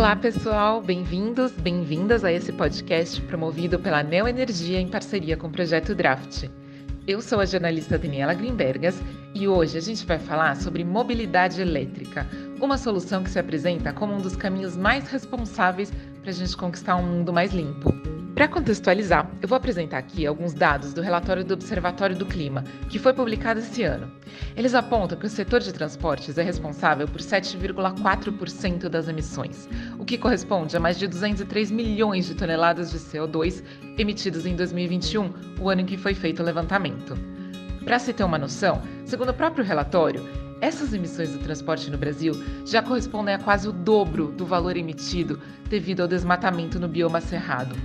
Olá, 0.00 0.16
pessoal, 0.16 0.80
bem-vindos, 0.80 1.52
bem-vindas 1.52 2.24
a 2.24 2.32
esse 2.32 2.50
podcast 2.54 3.20
promovido 3.20 3.78
pela 3.78 4.02
Neoenergia 4.02 4.80
em 4.80 4.88
parceria 4.88 5.36
com 5.36 5.48
o 5.48 5.50
Projeto 5.50 5.94
Draft. 5.94 6.48
Eu 7.06 7.20
sou 7.20 7.38
a 7.38 7.44
jornalista 7.44 7.98
Daniela 7.98 8.32
Grimbergas 8.32 8.98
e 9.34 9.46
hoje 9.46 9.76
a 9.76 9.80
gente 9.82 10.06
vai 10.06 10.18
falar 10.18 10.56
sobre 10.56 10.84
mobilidade 10.84 11.60
elétrica, 11.60 12.26
uma 12.58 12.78
solução 12.78 13.22
que 13.22 13.28
se 13.28 13.38
apresenta 13.38 13.92
como 13.92 14.14
um 14.14 14.22
dos 14.22 14.36
caminhos 14.36 14.74
mais 14.74 15.06
responsáveis 15.06 15.92
para 16.22 16.30
a 16.30 16.34
gente 16.34 16.56
conquistar 16.56 16.96
um 16.96 17.04
mundo 17.04 17.30
mais 17.30 17.52
limpo. 17.52 17.92
Para 18.40 18.48
contextualizar, 18.48 19.30
eu 19.42 19.46
vou 19.46 19.54
apresentar 19.54 19.98
aqui 19.98 20.26
alguns 20.26 20.54
dados 20.54 20.94
do 20.94 21.02
relatório 21.02 21.44
do 21.44 21.52
Observatório 21.52 22.16
do 22.16 22.24
Clima, 22.24 22.64
que 22.88 22.98
foi 22.98 23.12
publicado 23.12 23.60
esse 23.60 23.82
ano. 23.82 24.10
Eles 24.56 24.74
apontam 24.74 25.18
que 25.18 25.26
o 25.26 25.28
setor 25.28 25.60
de 25.60 25.70
transportes 25.74 26.38
é 26.38 26.42
responsável 26.42 27.06
por 27.06 27.20
7,4% 27.20 28.88
das 28.88 29.08
emissões, 29.08 29.68
o 29.98 30.06
que 30.06 30.16
corresponde 30.16 30.74
a 30.74 30.80
mais 30.80 30.98
de 30.98 31.06
203 31.06 31.70
milhões 31.70 32.24
de 32.24 32.34
toneladas 32.34 32.90
de 32.90 32.98
CO2 32.98 33.62
emitidos 33.98 34.46
em 34.46 34.56
2021, 34.56 35.34
o 35.60 35.68
ano 35.68 35.82
em 35.82 35.84
que 35.84 35.98
foi 35.98 36.14
feito 36.14 36.40
o 36.40 36.46
levantamento. 36.46 37.18
Para 37.84 37.98
se 37.98 38.14
ter 38.14 38.24
uma 38.24 38.38
noção, 38.38 38.80
segundo 39.04 39.32
o 39.32 39.34
próprio 39.34 39.62
relatório, 39.62 40.26
essas 40.62 40.94
emissões 40.94 41.30
do 41.30 41.40
transporte 41.40 41.90
no 41.90 41.98
Brasil 41.98 42.32
já 42.64 42.80
correspondem 42.80 43.34
a 43.34 43.38
quase 43.38 43.68
o 43.68 43.72
dobro 43.72 44.28
do 44.28 44.46
valor 44.46 44.78
emitido 44.78 45.38
devido 45.68 46.00
ao 46.00 46.08
desmatamento 46.08 46.80
no 46.80 46.88
bioma 46.88 47.20
cerrado. 47.20 47.76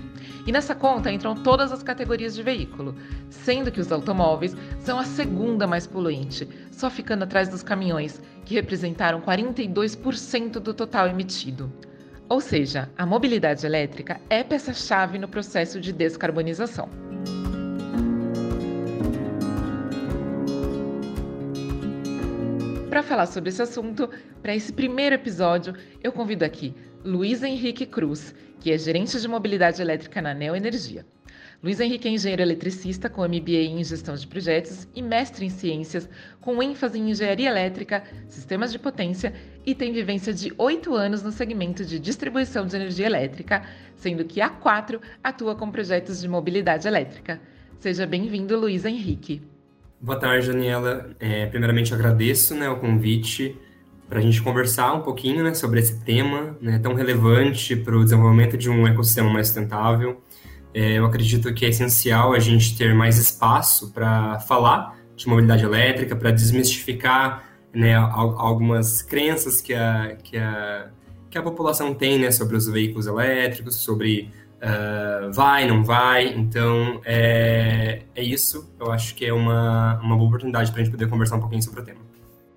E 0.45 0.51
nessa 0.51 0.75
conta 0.75 1.11
entram 1.11 1.35
todas 1.35 1.71
as 1.71 1.83
categorias 1.83 2.35
de 2.35 2.43
veículo, 2.43 2.95
sendo 3.29 3.71
que 3.71 3.81
os 3.81 3.91
automóveis 3.91 4.55
são 4.79 4.99
a 4.99 5.03
segunda 5.03 5.65
mais 5.65 5.87
poluente, 5.87 6.47
só 6.71 6.89
ficando 6.89 7.23
atrás 7.23 7.49
dos 7.49 7.63
caminhões, 7.63 8.21
que 8.43 8.55
representaram 8.55 9.21
42% 9.21 10.59
do 10.59 10.73
total 10.73 11.07
emitido. 11.07 11.71
Ou 12.27 12.41
seja, 12.41 12.89
a 12.97 13.05
mobilidade 13.05 13.65
elétrica 13.65 14.19
é 14.29 14.43
peça-chave 14.43 15.19
no 15.19 15.27
processo 15.27 15.79
de 15.79 15.91
descarbonização. 15.91 16.89
Para 22.95 23.03
falar 23.03 23.25
sobre 23.25 23.49
esse 23.49 23.61
assunto, 23.61 24.09
para 24.41 24.55
esse 24.55 24.71
primeiro 24.71 25.15
episódio, 25.15 25.75
eu 26.01 26.13
convido 26.13 26.45
aqui 26.45 26.73
Luiz 27.03 27.43
Henrique 27.43 27.85
Cruz, 27.85 28.33
que 28.57 28.71
é 28.71 28.77
gerente 28.77 29.19
de 29.19 29.27
mobilidade 29.27 29.81
elétrica 29.81 30.21
na 30.21 30.33
Neo 30.33 30.55
Energia. 30.55 31.05
Luiz 31.61 31.81
Henrique 31.81 32.07
é 32.07 32.11
engenheiro 32.11 32.41
eletricista 32.41 33.09
com 33.09 33.27
MBA 33.27 33.65
em 33.67 33.83
gestão 33.83 34.15
de 34.15 34.25
projetos 34.25 34.87
e 34.95 35.01
mestre 35.01 35.45
em 35.45 35.49
ciências, 35.49 36.07
com 36.39 36.63
ênfase 36.63 36.97
em 36.97 37.09
engenharia 37.09 37.49
elétrica, 37.49 38.01
sistemas 38.29 38.71
de 38.71 38.79
potência 38.79 39.33
e 39.65 39.75
tem 39.75 39.91
vivência 39.91 40.33
de 40.33 40.53
oito 40.57 40.95
anos 40.95 41.21
no 41.21 41.33
segmento 41.33 41.83
de 41.83 41.99
distribuição 41.99 42.65
de 42.65 42.77
energia 42.77 43.07
elétrica, 43.07 43.61
sendo 43.97 44.23
que 44.23 44.39
há 44.39 44.47
quatro 44.47 45.01
atua 45.21 45.53
com 45.53 45.69
projetos 45.69 46.21
de 46.21 46.29
mobilidade 46.29 46.87
elétrica. 46.87 47.41
Seja 47.77 48.07
bem-vindo, 48.07 48.57
Luiz 48.57 48.85
Henrique. 48.85 49.41
Boa 49.99 50.19
tarde, 50.19 50.47
Daniela. 50.47 51.15
É, 51.19 51.45
primeiramente, 51.45 51.93
agradeço 51.93 52.53
né, 52.53 52.69
o 52.69 52.77
convite 52.77 53.57
para 54.07 54.19
a 54.19 54.21
gente 54.21 54.41
conversar 54.41 54.93
um 54.93 55.01
pouquinho 55.01 55.43
né, 55.43 55.53
sobre 55.53 55.79
esse 55.79 55.99
tema 56.01 56.55
né, 56.61 56.77
tão 56.77 56.93
relevante 56.93 57.75
para 57.75 57.97
o 57.97 58.03
desenvolvimento 58.03 58.57
de 58.57 58.69
um 58.69 58.85
ecossistema 58.85 59.31
mais 59.31 59.47
sustentável. 59.47 60.21
É, 60.73 60.99
eu 60.99 61.05
acredito 61.05 61.53
que 61.53 61.65
é 61.65 61.69
essencial 61.69 62.33
a 62.33 62.39
gente 62.39 62.77
ter 62.77 62.93
mais 62.93 63.17
espaço 63.17 63.91
para 63.93 64.39
falar 64.41 64.95
de 65.15 65.27
mobilidade 65.27 65.63
elétrica, 65.63 66.15
para 66.15 66.29
desmistificar 66.29 67.45
né, 67.73 67.95
algumas 67.95 69.01
crenças 69.01 69.61
que 69.61 69.73
a, 69.73 70.17
que 70.21 70.37
a, 70.37 70.89
que 71.29 71.37
a 71.37 71.41
população 71.41 71.93
tem 71.93 72.19
né, 72.19 72.31
sobre 72.31 72.57
os 72.57 72.67
veículos 72.67 73.07
elétricos, 73.07 73.75
sobre 73.75 74.29
Uh, 74.55 75.31
vai, 75.33 75.67
não 75.67 75.83
vai. 75.83 76.27
Então, 76.27 77.01
é, 77.05 78.03
é 78.15 78.23
isso. 78.23 78.73
Eu 78.79 78.91
acho 78.91 79.13
que 79.15 79.25
é 79.25 79.33
uma, 79.33 79.99
uma 80.01 80.15
boa 80.15 80.27
oportunidade 80.27 80.71
para 80.71 80.81
a 80.81 80.83
gente 80.83 80.91
poder 80.91 81.07
conversar 81.07 81.35
um 81.35 81.41
pouquinho 81.41 81.61
sobre 81.61 81.81
o 81.81 81.83
tema. 81.83 81.99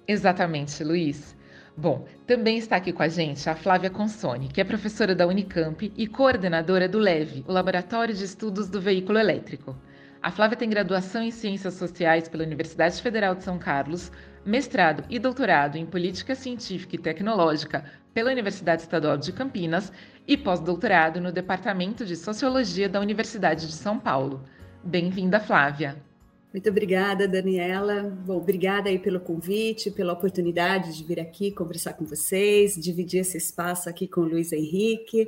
Exatamente, 0.07 0.83
Luiz. 0.83 1.37
Bom, 1.77 2.07
também 2.27 2.59
está 2.59 2.77
aqui 2.77 2.93
com 2.93 3.03
a 3.03 3.09
gente 3.09 3.49
a 3.49 3.55
Flávia 3.55 3.89
Consone, 3.89 4.49
que 4.49 4.61
é 4.61 4.65
professora 4.65 5.15
da 5.15 5.27
Unicamp 5.27 5.93
e 5.97 6.07
coordenadora 6.09 6.89
do 6.89 6.99
LEVE, 6.99 7.45
o 7.47 7.53
Laboratório 7.53 8.15
de 8.15 8.25
Estudos 8.25 8.69
do 8.69 8.81
Veículo 8.81 9.17
Elétrico. 9.17 9.77
A 10.21 10.33
Flávia 10.33 10.57
tem 10.57 10.69
graduação 10.69 11.23
em 11.23 11.31
Ciências 11.31 11.75
Sociais 11.75 12.29
pela 12.29 12.43
Universidade 12.43 13.01
Federal 13.01 13.37
de 13.37 13.45
São 13.45 13.59
Carlos, 13.59 14.11
mestrado 14.45 15.05
e 15.09 15.21
doutorado 15.21 15.77
em 15.77 15.87
Política 15.87 16.35
Científica 16.35 16.97
e 16.97 16.99
Tecnológica 16.99 17.85
pela 18.13 18.33
Universidade 18.33 18.83
Estadual 18.83 19.17
de 19.17 19.33
Campinas 19.33 19.93
e 20.29 20.37
pós-doutorado 20.37 21.23
no 21.23 21.33
Departamento 21.33 22.05
de 22.05 22.15
Sociologia 22.15 22.87
da 22.87 23.01
Universidade 23.01 23.67
de 23.67 23.73
São 23.73 23.99
Paulo. 23.99 24.45
Bem-vinda, 24.85 25.41
Flávia. 25.41 25.97
Muito 26.53 26.69
obrigada, 26.69 27.27
Daniela. 27.27 28.03
Bom, 28.03 28.37
obrigada 28.37 28.91
aí 28.91 28.99
pelo 28.99 29.21
convite, 29.21 29.91
pela 29.91 30.13
oportunidade 30.13 30.95
de 30.95 31.03
vir 31.03 31.19
aqui 31.19 31.51
conversar 31.51 31.95
com 31.95 32.05
vocês, 32.05 32.75
dividir 32.75 33.21
esse 33.21 33.39
espaço 33.39 33.89
aqui 33.89 34.07
com 34.07 34.21
o 34.21 34.25
Luiz 34.25 34.53
Henrique. 34.53 35.27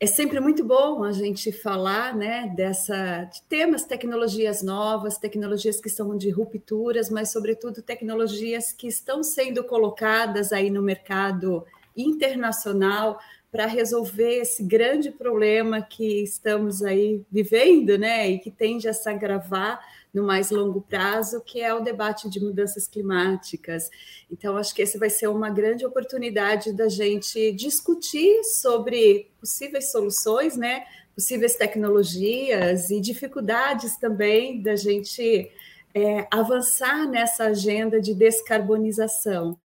É 0.00 0.06
sempre 0.06 0.40
muito 0.40 0.64
bom 0.64 1.04
a 1.04 1.12
gente 1.12 1.52
falar, 1.52 2.16
né, 2.16 2.52
dessa 2.56 3.24
de 3.24 3.40
temas, 3.42 3.84
tecnologias 3.84 4.64
novas, 4.64 5.16
tecnologias 5.16 5.80
que 5.80 5.88
são 5.88 6.16
de 6.16 6.28
rupturas, 6.30 7.08
mas 7.08 7.30
sobretudo 7.30 7.82
tecnologias 7.82 8.72
que 8.72 8.88
estão 8.88 9.22
sendo 9.22 9.62
colocadas 9.62 10.52
aí 10.52 10.70
no 10.70 10.82
mercado 10.82 11.64
internacional 11.96 13.20
para 13.54 13.66
resolver 13.66 14.40
esse 14.40 14.64
grande 14.64 15.12
problema 15.12 15.80
que 15.80 16.24
estamos 16.24 16.82
aí 16.82 17.22
vivendo, 17.30 17.96
né, 17.96 18.28
e 18.28 18.40
que 18.40 18.50
tende 18.50 18.88
a 18.88 18.92
se 18.92 19.08
agravar 19.08 19.80
no 20.12 20.24
mais 20.24 20.50
longo 20.50 20.80
prazo, 20.80 21.40
que 21.40 21.60
é 21.60 21.72
o 21.72 21.78
debate 21.78 22.28
de 22.28 22.40
mudanças 22.40 22.88
climáticas. 22.88 23.88
Então, 24.28 24.56
acho 24.56 24.74
que 24.74 24.82
esse 24.82 24.98
vai 24.98 25.08
ser 25.08 25.28
uma 25.28 25.50
grande 25.50 25.86
oportunidade 25.86 26.72
da 26.72 26.88
gente 26.88 27.52
discutir 27.52 28.42
sobre 28.42 29.30
possíveis 29.38 29.92
soluções, 29.92 30.56
né, 30.56 30.84
possíveis 31.14 31.54
tecnologias 31.54 32.90
e 32.90 33.00
dificuldades 33.00 33.96
também 33.98 34.60
da 34.60 34.74
gente 34.74 35.48
é, 35.94 36.26
avançar 36.28 37.08
nessa 37.08 37.44
agenda 37.44 38.00
de 38.00 38.14
descarbonização. 38.14 39.56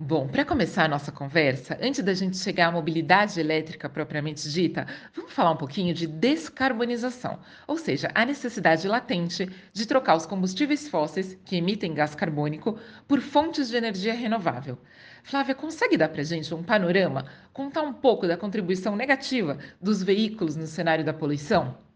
Bom, 0.00 0.28
para 0.28 0.44
começar 0.44 0.84
a 0.84 0.88
nossa 0.88 1.10
conversa, 1.10 1.76
antes 1.82 2.04
da 2.04 2.14
gente 2.14 2.36
chegar 2.36 2.68
à 2.68 2.70
mobilidade 2.70 3.40
elétrica 3.40 3.88
propriamente 3.88 4.48
dita, 4.48 4.86
vamos 5.12 5.32
falar 5.32 5.50
um 5.50 5.56
pouquinho 5.56 5.92
de 5.92 6.06
descarbonização, 6.06 7.40
ou 7.66 7.76
seja, 7.76 8.08
a 8.14 8.24
necessidade 8.24 8.86
latente 8.86 9.50
de 9.72 9.86
trocar 9.86 10.14
os 10.14 10.24
combustíveis 10.24 10.88
fósseis 10.88 11.36
que 11.44 11.56
emitem 11.56 11.94
gás 11.94 12.14
carbônico 12.14 12.78
por 13.08 13.20
fontes 13.20 13.70
de 13.70 13.76
energia 13.76 14.14
renovável. 14.14 14.78
Flávia, 15.24 15.56
consegue 15.56 15.96
dar 15.96 16.10
para 16.10 16.22
gente 16.22 16.54
um 16.54 16.62
panorama, 16.62 17.26
contar 17.52 17.82
um 17.82 17.92
pouco 17.92 18.28
da 18.28 18.36
contribuição 18.36 18.94
negativa 18.94 19.58
dos 19.82 20.00
veículos 20.00 20.54
no 20.54 20.68
cenário 20.68 21.04
da 21.04 21.12
poluição? 21.12 21.87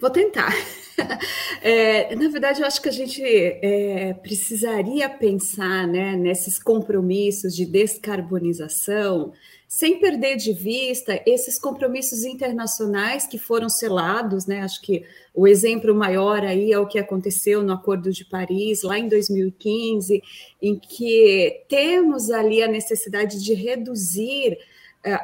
Vou 0.00 0.10
tentar. 0.10 0.52
É, 1.62 2.14
na 2.16 2.28
verdade, 2.28 2.60
eu 2.60 2.66
acho 2.66 2.82
que 2.82 2.88
a 2.88 2.92
gente 2.92 3.22
é, 3.24 4.12
precisaria 4.14 5.08
pensar 5.08 5.86
né, 5.86 6.16
nesses 6.16 6.58
compromissos 6.58 7.54
de 7.54 7.64
descarbonização, 7.64 9.32
sem 9.66 9.98
perder 9.98 10.36
de 10.36 10.52
vista 10.52 11.22
esses 11.24 11.58
compromissos 11.58 12.24
internacionais 12.24 13.26
que 13.26 13.38
foram 13.38 13.68
selados, 13.68 14.44
né? 14.44 14.60
Acho 14.60 14.82
que 14.82 15.04
o 15.32 15.46
exemplo 15.46 15.94
maior 15.94 16.44
aí 16.44 16.72
é 16.72 16.78
o 16.78 16.86
que 16.86 16.98
aconteceu 16.98 17.62
no 17.62 17.72
Acordo 17.72 18.12
de 18.12 18.24
Paris, 18.24 18.82
lá 18.82 18.98
em 18.98 19.08
2015, 19.08 20.22
em 20.60 20.78
que 20.78 21.64
temos 21.68 22.30
ali 22.30 22.62
a 22.62 22.68
necessidade 22.68 23.42
de 23.42 23.54
reduzir 23.54 24.58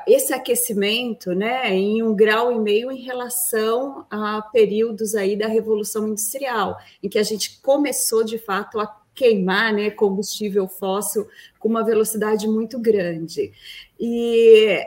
esse 0.07 0.33
aquecimento 0.33 1.33
né, 1.35 1.73
em 1.73 2.03
um 2.03 2.15
grau 2.15 2.51
e 2.53 2.59
meio 2.59 2.91
em 2.91 3.01
relação 3.01 4.07
a 4.11 4.43
períodos 4.43 5.15
aí 5.15 5.37
da 5.37 5.47
Revolução 5.47 6.09
Industrial, 6.09 6.77
em 7.03 7.09
que 7.09 7.19
a 7.19 7.23
gente 7.23 7.61
começou 7.61 8.25
de 8.25 8.39
fato 8.39 8.81
a 8.81 9.01
queimar 9.15 9.73
né, 9.73 9.91
combustível 9.91 10.67
fóssil 10.69 11.29
com 11.59 11.69
uma 11.69 11.85
velocidade 11.85 12.49
muito 12.49 12.79
grande. 12.79 13.53
E 13.99 14.81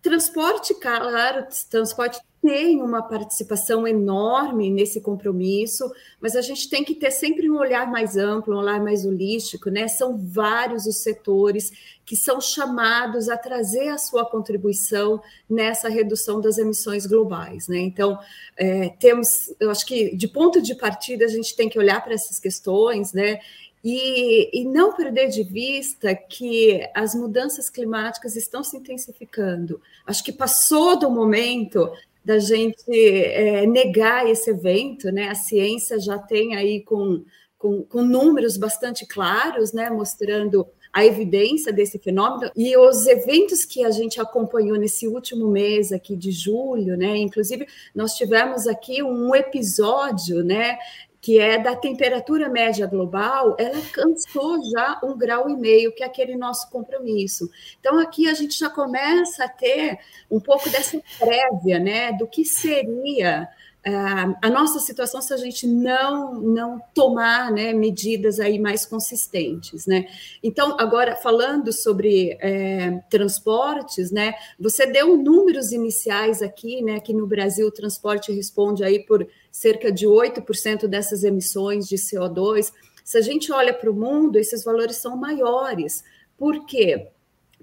transporte, 0.00 0.74
claro, 0.74 1.46
transporte 1.68 2.20
tem 2.42 2.82
uma 2.82 3.00
participação 3.00 3.86
enorme 3.86 4.68
nesse 4.68 5.00
compromisso, 5.00 5.88
mas 6.20 6.34
a 6.34 6.40
gente 6.40 6.68
tem 6.68 6.82
que 6.82 6.96
ter 6.96 7.12
sempre 7.12 7.48
um 7.48 7.56
olhar 7.56 7.88
mais 7.88 8.16
amplo, 8.16 8.56
um 8.56 8.58
olhar 8.58 8.82
mais 8.82 9.06
holístico, 9.06 9.70
né? 9.70 9.86
São 9.86 10.18
vários 10.18 10.84
os 10.84 11.04
setores 11.04 11.70
que 12.04 12.16
são 12.16 12.40
chamados 12.40 13.28
a 13.28 13.36
trazer 13.36 13.90
a 13.90 13.96
sua 13.96 14.28
contribuição 14.28 15.22
nessa 15.48 15.88
redução 15.88 16.40
das 16.40 16.58
emissões 16.58 17.06
globais, 17.06 17.68
né? 17.68 17.78
Então, 17.78 18.18
é, 18.56 18.88
temos, 18.98 19.54
eu 19.60 19.70
acho 19.70 19.86
que 19.86 20.14
de 20.16 20.26
ponto 20.26 20.60
de 20.60 20.74
partida 20.74 21.24
a 21.24 21.28
gente 21.28 21.54
tem 21.54 21.68
que 21.68 21.78
olhar 21.78 22.02
para 22.02 22.12
essas 22.12 22.40
questões, 22.40 23.12
né? 23.12 23.38
e, 23.84 24.60
e, 24.60 24.64
não 24.64 24.92
perder 24.92 25.28
de 25.28 25.42
vista 25.42 26.14
que 26.14 26.88
as 26.94 27.16
mudanças 27.16 27.68
climáticas 27.68 28.36
estão 28.36 28.62
se 28.62 28.76
intensificando. 28.76 29.80
Acho 30.06 30.22
que 30.22 30.30
passou 30.30 30.96
do 30.96 31.10
momento 31.10 31.90
da 32.24 32.38
gente 32.38 32.84
é, 32.88 33.66
negar 33.66 34.28
esse 34.28 34.50
evento, 34.50 35.10
né? 35.10 35.28
A 35.28 35.34
ciência 35.34 35.98
já 35.98 36.18
tem 36.18 36.54
aí 36.54 36.82
com, 36.82 37.24
com, 37.58 37.82
com 37.82 38.02
números 38.02 38.56
bastante 38.56 39.06
claros, 39.06 39.72
né? 39.72 39.90
Mostrando 39.90 40.66
a 40.92 41.04
evidência 41.04 41.72
desse 41.72 41.98
fenômeno 41.98 42.52
e 42.54 42.76
os 42.76 43.06
eventos 43.06 43.64
que 43.64 43.82
a 43.82 43.90
gente 43.90 44.20
acompanhou 44.20 44.76
nesse 44.76 45.08
último 45.08 45.48
mês 45.48 45.90
aqui 45.90 46.14
de 46.14 46.30
julho, 46.30 46.96
né? 46.96 47.16
Inclusive 47.16 47.66
nós 47.94 48.14
tivemos 48.14 48.66
aqui 48.66 49.02
um 49.02 49.34
episódio, 49.34 50.44
né? 50.44 50.76
Que 51.22 51.38
é 51.38 51.56
da 51.56 51.76
temperatura 51.76 52.48
média 52.48 52.84
global, 52.84 53.54
ela 53.56 53.76
alcançou 53.76 54.58
já 54.72 55.00
um 55.04 55.16
grau 55.16 55.48
e 55.48 55.56
meio, 55.56 55.94
que 55.94 56.02
é 56.02 56.06
aquele 56.06 56.36
nosso 56.36 56.68
compromisso. 56.68 57.48
Então, 57.78 57.96
aqui 58.00 58.28
a 58.28 58.34
gente 58.34 58.58
já 58.58 58.68
começa 58.68 59.44
a 59.44 59.48
ter 59.48 60.00
um 60.28 60.40
pouco 60.40 60.68
dessa 60.68 61.00
prévia, 61.20 61.78
né, 61.78 62.12
do 62.12 62.26
que 62.26 62.44
seria 62.44 63.48
a 63.84 64.48
nossa 64.48 64.78
situação 64.78 65.20
se 65.20 65.34
a 65.34 65.36
gente 65.36 65.66
não 65.66 66.34
não 66.34 66.80
tomar 66.94 67.50
né, 67.50 67.72
medidas 67.72 68.38
aí 68.38 68.58
mais 68.58 68.86
consistentes, 68.86 69.86
né? 69.86 70.06
Então 70.42 70.76
agora 70.78 71.16
falando 71.16 71.72
sobre 71.72 72.38
é, 72.40 73.02
transportes, 73.10 74.12
né? 74.12 74.34
Você 74.58 74.86
deu 74.86 75.16
números 75.16 75.72
iniciais 75.72 76.42
aqui, 76.42 76.80
né? 76.80 77.00
Que 77.00 77.12
no 77.12 77.26
Brasil 77.26 77.66
o 77.66 77.72
transporte 77.72 78.30
responde 78.30 78.84
aí 78.84 79.00
por 79.00 79.26
cerca 79.50 79.90
de 79.90 80.06
8% 80.06 80.86
dessas 80.86 81.24
emissões 81.24 81.88
de 81.88 81.96
CO2. 81.96 82.72
Se 83.04 83.18
a 83.18 83.20
gente 83.20 83.50
olha 83.52 83.74
para 83.74 83.90
o 83.90 83.94
mundo, 83.94 84.38
esses 84.38 84.62
valores 84.62 84.96
são 84.96 85.16
maiores. 85.16 86.04
Por 86.38 86.66
quê? 86.66 87.11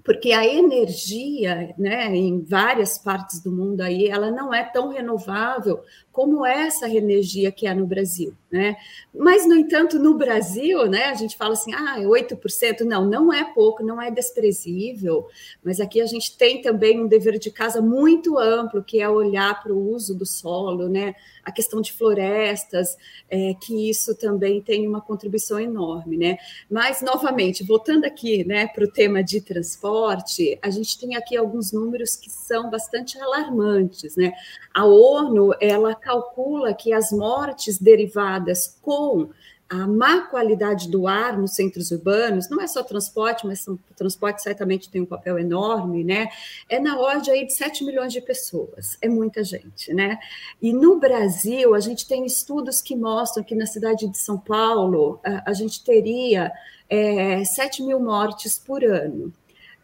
Porque 0.04 0.32
a 0.32 0.46
energia, 0.46 1.74
né, 1.78 2.14
em 2.14 2.42
várias 2.42 2.98
partes 2.98 3.40
do 3.40 3.50
mundo 3.50 3.80
aí, 3.80 4.08
ela 4.08 4.30
não 4.30 4.52
é 4.52 4.64
tão 4.64 4.88
renovável 4.88 5.80
como 6.10 6.44
essa 6.44 6.88
energia 6.88 7.52
que 7.52 7.66
é 7.66 7.74
no 7.74 7.86
Brasil, 7.86 8.34
né? 8.50 8.76
Mas, 9.14 9.46
no 9.46 9.54
entanto, 9.54 9.98
no 9.98 10.14
Brasil, 10.14 10.86
né, 10.86 11.04
a 11.04 11.14
gente 11.14 11.36
fala 11.36 11.52
assim, 11.52 11.72
ah, 11.72 11.98
8%, 12.00 12.80
não, 12.80 13.06
não 13.06 13.32
é 13.32 13.44
pouco, 13.44 13.82
não 13.82 14.02
é 14.02 14.10
desprezível, 14.10 15.28
mas 15.62 15.80
aqui 15.80 16.00
a 16.00 16.06
gente 16.06 16.36
tem 16.36 16.60
também 16.60 17.00
um 17.00 17.06
dever 17.06 17.38
de 17.38 17.50
casa 17.50 17.80
muito 17.80 18.38
amplo, 18.38 18.82
que 18.82 19.00
é 19.00 19.08
olhar 19.08 19.62
para 19.62 19.72
o 19.72 19.90
uso 19.90 20.16
do 20.16 20.26
solo, 20.26 20.88
né, 20.88 21.14
a 21.44 21.52
questão 21.52 21.80
de 21.80 21.92
florestas, 21.92 22.96
é, 23.28 23.54
que 23.54 23.88
isso 23.88 24.14
também 24.16 24.60
tem 24.60 24.86
uma 24.86 25.00
contribuição 25.00 25.58
enorme, 25.58 26.16
né? 26.16 26.36
Mas, 26.68 27.00
novamente, 27.00 27.64
voltando 27.64 28.04
aqui, 28.04 28.44
né, 28.44 28.66
para 28.66 28.84
o 28.84 28.90
tema 28.90 29.22
de 29.22 29.40
transporte, 29.40 30.58
a 30.60 30.70
gente 30.70 30.98
tem 30.98 31.16
aqui 31.16 31.36
alguns 31.36 31.72
números 31.72 32.14
que 32.14 32.30
são 32.30 32.68
bastante 32.68 33.18
alarmantes, 33.18 34.16
né? 34.16 34.32
A 34.74 34.84
ONU, 34.84 35.52
ela 35.60 35.94
calcula 35.94 36.74
que 36.74 36.92
as 36.92 37.10
mortes 37.10 37.78
derivadas 37.78 38.39
com 38.80 39.30
a 39.70 39.86
má 39.86 40.22
qualidade 40.22 40.90
do 40.90 41.06
ar 41.06 41.38
nos 41.38 41.54
centros 41.54 41.92
urbanos, 41.92 42.50
não 42.50 42.60
é 42.60 42.66
só 42.66 42.82
transporte, 42.82 43.46
mas 43.46 43.64
o 43.68 43.78
transporte 43.94 44.42
certamente 44.42 44.90
tem 44.90 45.00
um 45.00 45.06
papel 45.06 45.38
enorme, 45.38 46.02
né? 46.02 46.28
É 46.68 46.80
na 46.80 46.98
ordem 46.98 47.32
aí 47.32 47.46
de 47.46 47.54
7 47.54 47.84
milhões 47.84 48.12
de 48.12 48.20
pessoas, 48.20 48.98
é 49.00 49.08
muita 49.08 49.44
gente, 49.44 49.94
né? 49.94 50.18
E 50.60 50.72
no 50.72 50.98
Brasil, 50.98 51.72
a 51.72 51.78
gente 51.78 52.08
tem 52.08 52.26
estudos 52.26 52.82
que 52.82 52.96
mostram 52.96 53.44
que 53.44 53.54
na 53.54 53.64
cidade 53.64 54.08
de 54.08 54.18
São 54.18 54.36
Paulo, 54.36 55.20
a, 55.24 55.50
a 55.50 55.52
gente 55.52 55.84
teria 55.84 56.50
é, 56.88 57.44
7 57.44 57.84
mil 57.84 58.00
mortes 58.00 58.58
por 58.58 58.82
ano. 58.82 59.32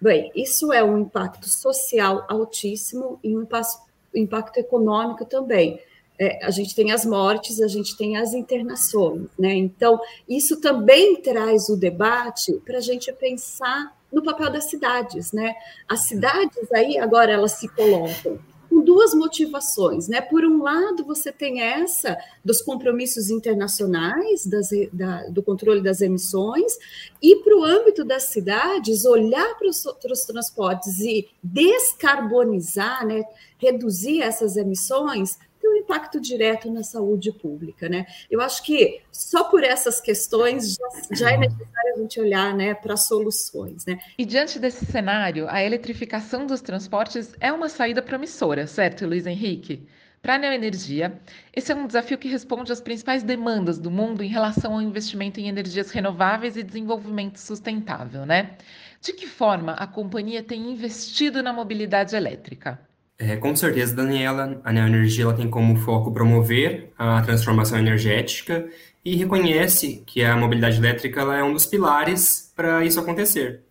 Bem, 0.00 0.32
isso 0.34 0.72
é 0.72 0.82
um 0.82 0.98
impacto 0.98 1.48
social 1.48 2.26
altíssimo 2.28 3.20
e 3.22 3.36
um 3.36 3.46
impacto 4.16 4.58
econômico 4.58 5.24
também 5.24 5.80
é, 6.18 6.44
a 6.44 6.50
gente 6.50 6.74
tem 6.74 6.92
as 6.92 7.04
mortes, 7.04 7.60
a 7.60 7.68
gente 7.68 7.96
tem 7.96 8.16
as 8.16 8.32
internações, 8.32 9.28
né? 9.38 9.54
Então, 9.54 10.00
isso 10.28 10.60
também 10.60 11.20
traz 11.20 11.68
o 11.68 11.76
debate 11.76 12.52
para 12.64 12.78
a 12.78 12.80
gente 12.80 13.12
pensar 13.12 13.96
no 14.12 14.22
papel 14.22 14.50
das 14.50 14.64
cidades, 14.70 15.32
né? 15.32 15.54
As 15.88 16.00
cidades 16.00 16.72
aí 16.72 16.98
agora 16.98 17.32
elas 17.32 17.52
se 17.52 17.68
colocam 17.68 18.38
com 18.68 18.82
duas 18.82 19.14
motivações, 19.14 20.08
né? 20.08 20.20
Por 20.20 20.44
um 20.44 20.62
lado, 20.62 21.04
você 21.04 21.32
tem 21.32 21.60
essa 21.60 22.16
dos 22.44 22.60
compromissos 22.60 23.30
internacionais, 23.30 24.46
das, 24.46 24.68
da, 24.92 25.28
do 25.28 25.42
controle 25.42 25.82
das 25.82 26.00
emissões, 26.00 26.72
e 27.22 27.36
para 27.36 27.56
o 27.56 27.64
âmbito 27.64 28.04
das 28.04 28.24
cidades, 28.24 29.04
olhar 29.04 29.56
para 29.56 29.68
os, 29.68 30.24
transportes 30.26 30.98
e 31.00 31.28
descarbonizar, 31.42 33.06
né? 33.06 33.24
Reduzir 33.58 34.20
essas 34.20 34.56
emissões 34.56 35.38
tem 35.60 35.70
um 35.70 35.76
impacto 35.76 36.20
direto 36.20 36.70
na 36.70 36.82
saúde 36.82 37.32
pública, 37.32 37.88
né? 37.88 38.06
Eu 38.30 38.40
acho 38.40 38.62
que 38.62 39.00
só 39.10 39.44
por 39.44 39.64
essas 39.64 40.00
questões 40.00 40.74
já, 40.74 41.16
já 41.16 41.30
é 41.32 41.36
necessário 41.36 41.94
a 41.94 41.98
gente 41.98 42.20
olhar, 42.20 42.54
né, 42.54 42.74
para 42.74 42.96
soluções, 42.96 43.84
né? 43.86 43.98
E 44.18 44.24
diante 44.24 44.58
desse 44.58 44.84
cenário, 44.86 45.46
a 45.48 45.62
eletrificação 45.62 46.46
dos 46.46 46.60
transportes 46.60 47.34
é 47.40 47.52
uma 47.52 47.68
saída 47.68 48.02
promissora, 48.02 48.66
certo, 48.66 49.06
Luiz 49.06 49.26
Henrique? 49.26 49.86
Para 50.26 50.34
a 50.34 50.38
Neoenergia, 50.38 51.20
esse 51.54 51.70
é 51.70 51.74
um 51.74 51.86
desafio 51.86 52.18
que 52.18 52.26
responde 52.26 52.72
às 52.72 52.80
principais 52.80 53.22
demandas 53.22 53.78
do 53.78 53.92
mundo 53.92 54.24
em 54.24 54.28
relação 54.28 54.74
ao 54.74 54.82
investimento 54.82 55.38
em 55.38 55.46
energias 55.46 55.92
renováveis 55.92 56.56
e 56.56 56.64
desenvolvimento 56.64 57.36
sustentável, 57.36 58.26
né? 58.26 58.56
De 59.00 59.12
que 59.12 59.26
forma 59.26 59.74
a 59.74 59.86
companhia 59.86 60.42
tem 60.42 60.72
investido 60.72 61.44
na 61.44 61.52
mobilidade 61.52 62.16
elétrica? 62.16 62.80
É, 63.18 63.36
com 63.36 63.56
certeza, 63.56 63.94
Daniela, 63.94 64.60
a 64.62 64.72
Neoenergia 64.72 65.24
ela 65.24 65.34
tem 65.34 65.48
como 65.48 65.76
foco 65.76 66.12
promover 66.12 66.92
a 66.98 67.22
transformação 67.22 67.78
energética 67.78 68.68
e 69.02 69.16
reconhece 69.16 70.02
que 70.06 70.22
a 70.22 70.36
mobilidade 70.36 70.76
elétrica 70.78 71.20
ela 71.22 71.36
é 71.36 71.42
um 71.42 71.52
dos 71.52 71.64
pilares 71.64 72.52
para 72.54 72.84
isso 72.84 73.00
acontecer. 73.00 73.62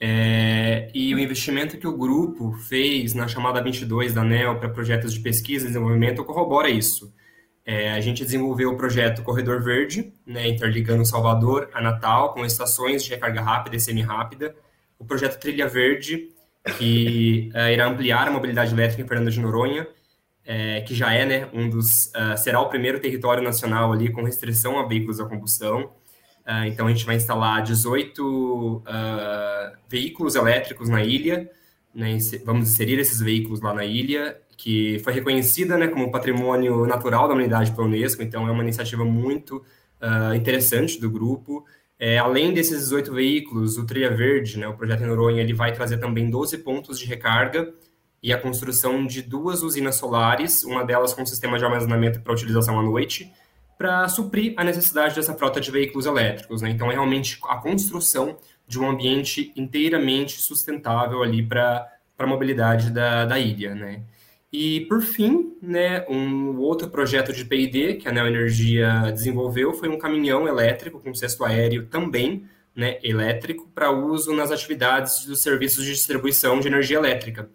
É, 0.00 0.90
e 0.94 1.14
o 1.14 1.18
investimento 1.18 1.76
que 1.76 1.86
o 1.86 1.96
grupo 1.96 2.52
fez 2.52 3.12
na 3.12 3.28
chamada 3.28 3.62
22 3.62 4.14
da 4.14 4.22
ANEL 4.22 4.58
para 4.58 4.70
projetos 4.70 5.12
de 5.12 5.20
pesquisa 5.20 5.66
e 5.66 5.68
desenvolvimento 5.68 6.24
corrobora 6.24 6.70
isso. 6.70 7.14
É, 7.64 7.92
a 7.92 8.00
gente 8.00 8.24
desenvolveu 8.24 8.70
o 8.70 8.76
projeto 8.76 9.22
Corredor 9.22 9.62
Verde, 9.62 10.12
né, 10.26 10.48
interligando 10.48 11.04
Salvador 11.04 11.68
a 11.74 11.80
Natal 11.82 12.32
com 12.32 12.44
estações 12.44 13.04
de 13.04 13.10
recarga 13.10 13.42
rápida 13.42 13.76
e 13.76 13.80
semi-rápida. 13.80 14.56
O 14.98 15.04
projeto 15.04 15.38
Trilha 15.38 15.68
Verde, 15.68 16.30
que 16.76 17.50
uh, 17.54 17.70
irá 17.70 17.86
ampliar 17.86 18.28
a 18.28 18.30
mobilidade 18.30 18.72
elétrica 18.72 19.02
em 19.02 19.06
Fernando 19.06 19.30
de 19.30 19.40
Noronha, 19.40 19.86
é, 20.44 20.80
que 20.80 20.94
já 20.94 21.12
é 21.12 21.24
né, 21.24 21.48
um 21.52 21.68
dos 21.68 22.06
uh, 22.06 22.36
será 22.36 22.60
o 22.60 22.68
primeiro 22.68 22.98
território 22.98 23.42
nacional 23.42 23.92
ali 23.92 24.10
com 24.10 24.22
restrição 24.22 24.78
a 24.78 24.86
veículos 24.86 25.20
a 25.20 25.26
combustão. 25.26 25.92
Uh, 26.46 26.64
então 26.66 26.86
a 26.86 26.90
gente 26.90 27.04
vai 27.06 27.16
instalar 27.16 27.62
18 27.62 28.82
veículos 29.88 30.34
elétricos 30.34 30.88
na 30.88 31.02
ilha, 31.04 31.48
né, 31.94 32.18
vamos 32.44 32.70
inserir 32.70 32.98
esses 32.98 33.20
veículos 33.20 33.60
lá 33.60 33.72
na 33.72 33.84
ilha, 33.84 34.36
que 34.56 34.98
foi 35.00 35.12
reconhecida 35.12 35.78
né, 35.78 35.88
como 35.88 36.10
patrimônio 36.10 36.84
natural 36.86 37.28
da 37.28 37.34
humanidade 37.34 37.72
pela 37.72 37.86
Unesco. 37.86 38.22
Então 38.22 38.46
é 38.48 38.50
uma 38.50 38.62
iniciativa 38.62 39.04
muito 39.04 39.64
interessante 40.34 40.98
do 40.98 41.10
grupo. 41.10 41.64
É, 42.02 42.16
além 42.16 42.54
desses 42.54 42.78
18 42.78 43.12
veículos, 43.12 43.76
o 43.76 43.84
Trilha 43.84 44.10
Verde, 44.10 44.58
né, 44.58 44.66
o 44.66 44.74
projeto 44.74 45.02
em 45.02 45.06
Noronha, 45.06 45.42
ele 45.42 45.52
vai 45.52 45.70
trazer 45.70 45.98
também 45.98 46.30
12 46.30 46.56
pontos 46.58 46.98
de 46.98 47.04
recarga 47.04 47.74
e 48.22 48.32
a 48.32 48.40
construção 48.40 49.06
de 49.06 49.20
duas 49.20 49.62
usinas 49.62 49.96
solares, 49.96 50.64
uma 50.64 50.82
delas 50.82 51.12
com 51.12 51.26
sistema 51.26 51.58
de 51.58 51.64
armazenamento 51.64 52.22
para 52.22 52.32
utilização 52.32 52.80
à 52.80 52.82
noite, 52.82 53.30
para 53.76 54.08
suprir 54.08 54.54
a 54.56 54.64
necessidade 54.64 55.14
dessa 55.14 55.34
frota 55.34 55.60
de 55.60 55.70
veículos 55.70 56.06
elétricos. 56.06 56.62
Né? 56.62 56.70
Então, 56.70 56.90
é 56.90 56.94
realmente 56.94 57.38
a 57.44 57.56
construção 57.56 58.38
de 58.66 58.80
um 58.80 58.88
ambiente 58.88 59.52
inteiramente 59.54 60.40
sustentável 60.40 61.22
ali 61.22 61.42
para 61.42 61.86
a 62.18 62.26
mobilidade 62.26 62.90
da, 62.90 63.26
da 63.26 63.38
ilha. 63.38 63.74
Né? 63.74 64.02
E, 64.52 64.80
por 64.86 65.00
fim, 65.00 65.56
né, 65.62 66.04
um 66.08 66.58
outro 66.58 66.90
projeto 66.90 67.32
de 67.32 67.44
P&D 67.44 67.94
que 67.94 68.08
a 68.08 68.12
Neoenergia 68.12 69.12
desenvolveu 69.12 69.72
foi 69.72 69.88
um 69.88 69.98
caminhão 69.98 70.48
elétrico 70.48 70.98
com 70.98 71.14
cesto 71.14 71.44
aéreo 71.44 71.86
também 71.86 72.44
né, 72.74 72.98
elétrico 73.02 73.68
para 73.72 73.92
uso 73.92 74.32
nas 74.34 74.50
atividades 74.50 75.24
dos 75.24 75.40
serviços 75.40 75.84
de 75.84 75.92
distribuição 75.92 76.58
de 76.58 76.66
energia 76.66 76.98
elétrica. 76.98 77.48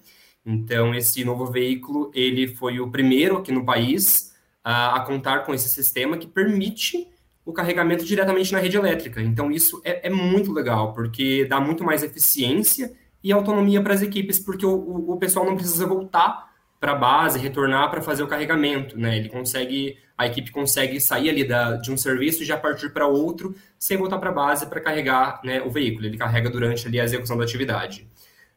Então, 0.46 0.94
esse 0.94 1.26
novo 1.26 1.48
veículo 1.48 2.12
ele 2.14 2.48
foi 2.48 2.80
o 2.80 2.90
primeiro 2.90 3.38
aqui 3.38 3.52
no 3.52 3.66
país 3.66 4.34
a, 4.64 4.98
a 4.98 5.00
contar 5.02 5.40
com 5.40 5.54
esse 5.54 5.70
sistema 5.70 6.18
que 6.18 6.28
permite 6.28 7.10
o 7.44 7.52
carregamento 7.52 8.06
diretamente 8.06 8.54
na 8.54 8.60
rede 8.60 8.78
elétrica. 8.78 9.22
Então, 9.22 9.52
isso 9.52 9.82
é, 9.84 10.08
é 10.08 10.10
muito 10.10 10.54
legal, 10.54 10.94
porque 10.94 11.46
dá 11.46 11.60
muito 11.60 11.84
mais 11.84 12.04
eficiência 12.04 12.94
e 13.24 13.32
autonomia 13.32 13.82
para 13.82 13.94
as 13.94 14.02
equipes, 14.02 14.40
porque 14.40 14.66
o, 14.66 14.74
o, 14.74 15.12
o 15.12 15.18
pessoal 15.18 15.46
não 15.46 15.56
precisa 15.56 15.86
voltar 15.86 16.55
para 16.80 16.92
a 16.92 16.96
base, 16.96 17.40
retornar 17.40 17.90
para 17.90 18.02
fazer 18.02 18.24
o 18.24 18.28
carregamento, 18.28 18.98
né? 18.98 19.18
Ele 19.18 19.30
consegue 19.30 19.98
a 20.18 20.26
equipe 20.26 20.52
consegue 20.52 21.00
sair 21.00 21.30
ali 21.30 21.46
da, 21.46 21.76
de 21.76 21.92
um 21.92 21.98
serviço 21.98 22.42
e 22.42 22.46
já 22.46 22.58
partir 22.58 22.92
para 22.94 23.06
outro, 23.06 23.54
sem 23.78 23.98
voltar 23.98 24.18
para 24.18 24.30
a 24.30 24.34
base 24.34 24.66
para 24.66 24.80
carregar 24.80 25.42
né, 25.44 25.62
o 25.62 25.70
veículo. 25.70 26.06
Ele 26.06 26.18
carrega 26.18 26.50
durante 26.50 26.88
ali 26.88 27.00
a 27.00 27.04
execução 27.04 27.38
da 27.38 27.44
atividade. 27.44 28.08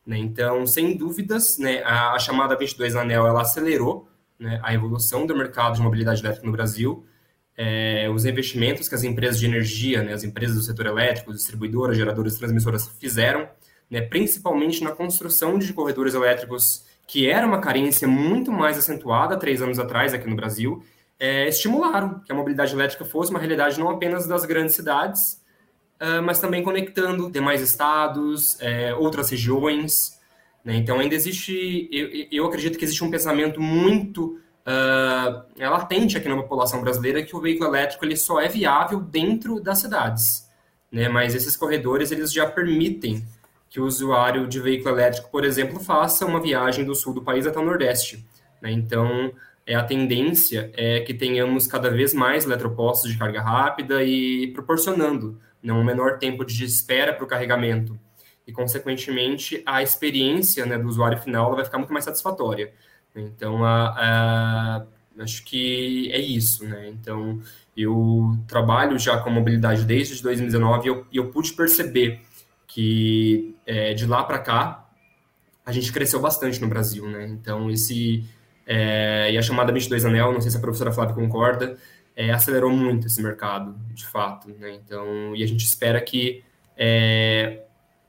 Né? 0.07 0.19
Então, 0.19 0.67
sem 0.67 0.97
dúvidas, 0.97 1.59
né, 1.59 1.83
a, 1.83 2.13
a, 2.13 2.19
chamada 2.19 2.57
22 2.57 2.95
Anel 2.95 3.27
ela 3.27 3.43
acelerou 3.43 4.09
né, 4.39 4.61
a 4.63 4.73
evolução 4.73 5.27
do 5.27 5.37
mercado 5.37 5.75
de 5.75 5.83
mobilidade 5.83 6.21
elétrica 6.21 6.47
no 6.47 6.53
Brasil. 6.53 7.05
É, 7.57 8.09
os 8.09 8.25
investimentos 8.25 8.89
que 8.89 8.95
as 8.95 9.03
empresas 9.03 9.41
de 9.41 9.47
energia, 9.47 10.01
né, 10.03 10.13
as 10.13 10.23
empresas 10.23 10.57
do 10.57 10.63
setor 10.63 10.87
elétrico, 10.87 11.33
distribuidoras, 11.33 11.97
geradoras, 11.97 12.39
transmissoras 12.39 12.89
fizeram, 13.01 13.49
né, 13.91 14.01
principalmente 14.01 14.85
na 14.85 14.93
construção 14.93 15.59
de 15.59 15.73
corredores 15.73 16.15
elétricos, 16.15 16.87
que 17.09 17.29
era 17.29 17.47
uma 17.47 17.59
carência 17.59 18.07
muito 18.07 18.53
mais 18.53 18.77
acentuada 18.77 19.39
três 19.39 19.63
anos 19.63 19.79
atrás 19.79 20.13
aqui 20.13 20.29
no 20.29 20.37
Brasil, 20.37 20.85
é, 21.19 21.49
estimularam 21.49 22.21
que 22.21 22.31
a 22.31 22.35
mobilidade 22.35 22.75
elétrica 22.75 23.03
fosse 23.03 23.31
uma 23.31 23.41
realidade 23.41 23.81
não 23.81 23.89
apenas 23.89 24.27
das 24.27 24.45
grandes 24.45 24.77
cidades, 24.77 25.43
uh, 26.01 26.23
mas 26.23 26.39
também 26.39 26.63
conectando 26.63 27.31
demais 27.31 27.63
estados, 27.63 28.61
é, 28.61 28.95
outras 28.95 29.31
regiões. 29.31 30.21
Né? 30.63 30.77
Então, 30.77 31.01
ainda 31.01 31.15
existe, 31.15 31.89
eu, 31.91 32.27
eu, 32.31 32.47
acredito 32.47 32.79
que 32.79 32.85
existe 32.85 33.03
um 33.03 33.11
pensamento 33.11 33.59
muito 33.59 34.39
uh, 34.67 35.59
latente 35.59 36.19
aqui 36.19 36.29
na 36.29 36.37
população 36.37 36.83
brasileira 36.83 37.23
que 37.23 37.35
o 37.35 37.41
veículo 37.41 37.71
elétrico 37.71 38.05
ele 38.05 38.17
só 38.17 38.39
é 38.39 38.49
viável 38.49 39.01
dentro 39.01 39.61
das 39.61 39.79
cidades. 39.79 40.47
Né? 40.93 41.09
Mas 41.09 41.35
esses 41.35 41.57
corredores 41.57 42.13
eles 42.13 42.31
já 42.31 42.47
permitem 42.47 43.25
que 43.69 43.81
o 43.81 43.85
usuário 43.85 44.47
de 44.47 44.61
veículo 44.61 44.95
elétrico, 44.95 45.31
por 45.31 45.45
exemplo, 45.45 45.79
faça 45.79 46.25
uma 46.25 46.41
viagem 46.41 46.85
do 46.85 46.95
sul 46.95 47.13
do 47.13 47.23
país 47.23 47.47
até 47.47 47.59
o 47.59 47.65
nordeste. 47.65 48.25
Né? 48.63 48.73
Então, 48.73 49.33
é, 49.67 49.75
a 49.75 49.85
tendência 49.85 50.71
é 50.75 51.01
que 51.01 51.13
tenhamos 51.13 51.67
cada 51.67 51.91
vez 51.91 52.15
mais 52.15 52.45
eletropostos 52.45 53.11
de 53.11 53.19
carga 53.19 53.43
rápida 53.43 54.03
e 54.03 54.49
proporcionando 54.53 55.39
né, 55.63 55.73
um 55.73 55.85
menor 55.85 56.19
tempo 56.19 56.45
de 56.45 56.65
espera 56.65 57.13
para 57.13 57.25
o 57.25 57.29
carregamento. 57.29 57.99
E, 58.47 58.53
consequentemente, 58.53 59.63
a 59.67 59.83
experiência 59.83 60.65
né, 60.65 60.79
do 60.79 60.89
usuário 60.89 61.19
final 61.19 61.55
vai 61.55 61.65
ficar 61.65 61.77
muito 61.77 61.93
mais 61.93 62.07
satisfatória. 62.07 62.73
Então, 63.15 63.63
a, 63.63 64.87
a, 65.19 65.23
acho 65.23 65.45
que 65.45 66.11
é 66.13 66.19
isso. 66.19 66.65
Né? 66.65 66.89
Então, 66.89 67.43
eu 67.77 68.39
trabalho 68.47 68.99
já 68.99 69.19
com 69.19 69.29
mobilidade 69.29 69.85
desde 69.85 70.23
2019 70.23 70.87
e 70.87 70.89
eu, 70.89 71.07
eu 71.13 71.31
pude 71.31 71.53
perceber 71.53 72.23
que 72.69 73.57
é, 73.67 73.95
de 73.95 74.07
lá 74.07 74.23
para 74.23 74.39
cá 74.39 74.89
a 75.67 75.73
gente 75.73 75.93
cresceu 75.93 76.21
bastante 76.21 76.61
no 76.61 76.69
Brasil. 76.69 77.09
Né? 77.09 77.27
Então, 77.27 77.71
esse 77.71 78.25
é, 78.67 79.33
e 79.33 79.39
a 79.39 79.43
chamada 79.43 79.73
22 79.73 80.05
Anel, 80.05 80.33
não 80.33 80.41
sei 80.41 80.51
se 80.51 80.57
a 80.57 80.61
professora 80.61 80.93
Flávia 80.93 81.15
concorda, 81.15 81.77
é, 82.15 82.31
acelerou 82.31 82.71
muito 82.71 83.07
esse 83.07 83.23
mercado, 83.23 83.75
de 83.93 84.07
fato. 84.07 84.49
Né? 84.59 84.75
Então, 84.75 85.35
e 85.35 85.43
a 85.43 85.47
gente 85.47 85.65
espera 85.65 86.01
que 86.01 86.45
é, 86.77 87.63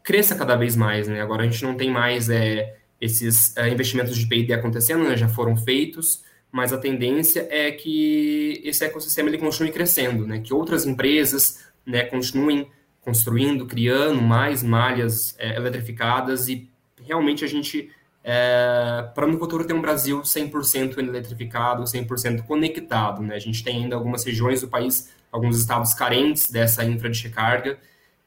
cresça 0.04 0.36
cada 0.36 0.56
vez 0.56 0.76
mais. 0.76 1.08
Né? 1.08 1.22
Agora 1.22 1.44
a 1.44 1.46
gente 1.46 1.64
não 1.64 1.76
tem 1.76 1.90
mais 1.90 2.30
é, 2.30 2.78
esses 3.00 3.56
é, 3.56 3.70
investimentos 3.70 4.18
de 4.18 4.28
P&D 4.28 4.54
acontecendo, 4.54 5.04
né? 5.04 5.16
já 5.16 5.30
foram 5.30 5.56
feitos, 5.56 6.24
mas 6.52 6.74
a 6.74 6.78
tendência 6.78 7.48
é 7.50 7.72
que 7.72 8.62
esse 8.66 8.84
ecossistema 8.84 9.30
ele 9.30 9.38
continue 9.38 9.72
crescendo, 9.72 10.28
né? 10.28 10.40
que 10.40 10.54
outras 10.54 10.86
empresas 10.86 11.66
né, 11.86 12.04
continuem 12.04 12.70
construindo, 13.02 13.66
criando 13.66 14.22
mais 14.22 14.62
malhas 14.62 15.36
é, 15.38 15.56
eletrificadas 15.56 16.48
e 16.48 16.70
realmente 17.02 17.44
a 17.44 17.48
gente 17.48 17.92
é, 18.24 19.10
para 19.16 19.26
no 19.26 19.40
futuro 19.40 19.66
ter 19.66 19.74
um 19.74 19.82
Brasil 19.82 20.22
100% 20.22 20.98
eletrificado, 20.98 21.84
100% 21.84 22.44
conectado. 22.44 23.22
Né? 23.22 23.36
A 23.36 23.40
gente 23.40 23.64
tem 23.64 23.84
ainda 23.84 23.96
algumas 23.96 24.24
regiões 24.24 24.62
do 24.62 24.68
país, 24.68 25.14
alguns 25.32 25.58
estados 25.58 25.94
carentes 25.94 26.50
dessa 26.50 26.84
infra 26.84 27.10
de 27.10 27.24
recarga, 27.24 27.80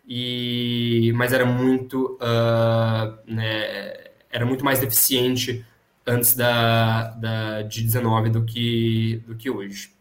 e, 0.06 1.12
mas 1.14 1.32
era 1.32 1.46
muito, 1.46 2.18
uh, 2.20 3.32
né, 3.32 3.94
era 4.30 4.44
muito 4.44 4.64
mais 4.64 4.80
deficiente 4.80 5.64
antes 6.04 6.34
da, 6.34 7.10
da, 7.10 7.62
de 7.62 7.82
19 7.82 8.30
do 8.30 8.44
que, 8.44 9.22
do 9.26 9.36
que 9.36 9.48
hoje. 9.48 9.92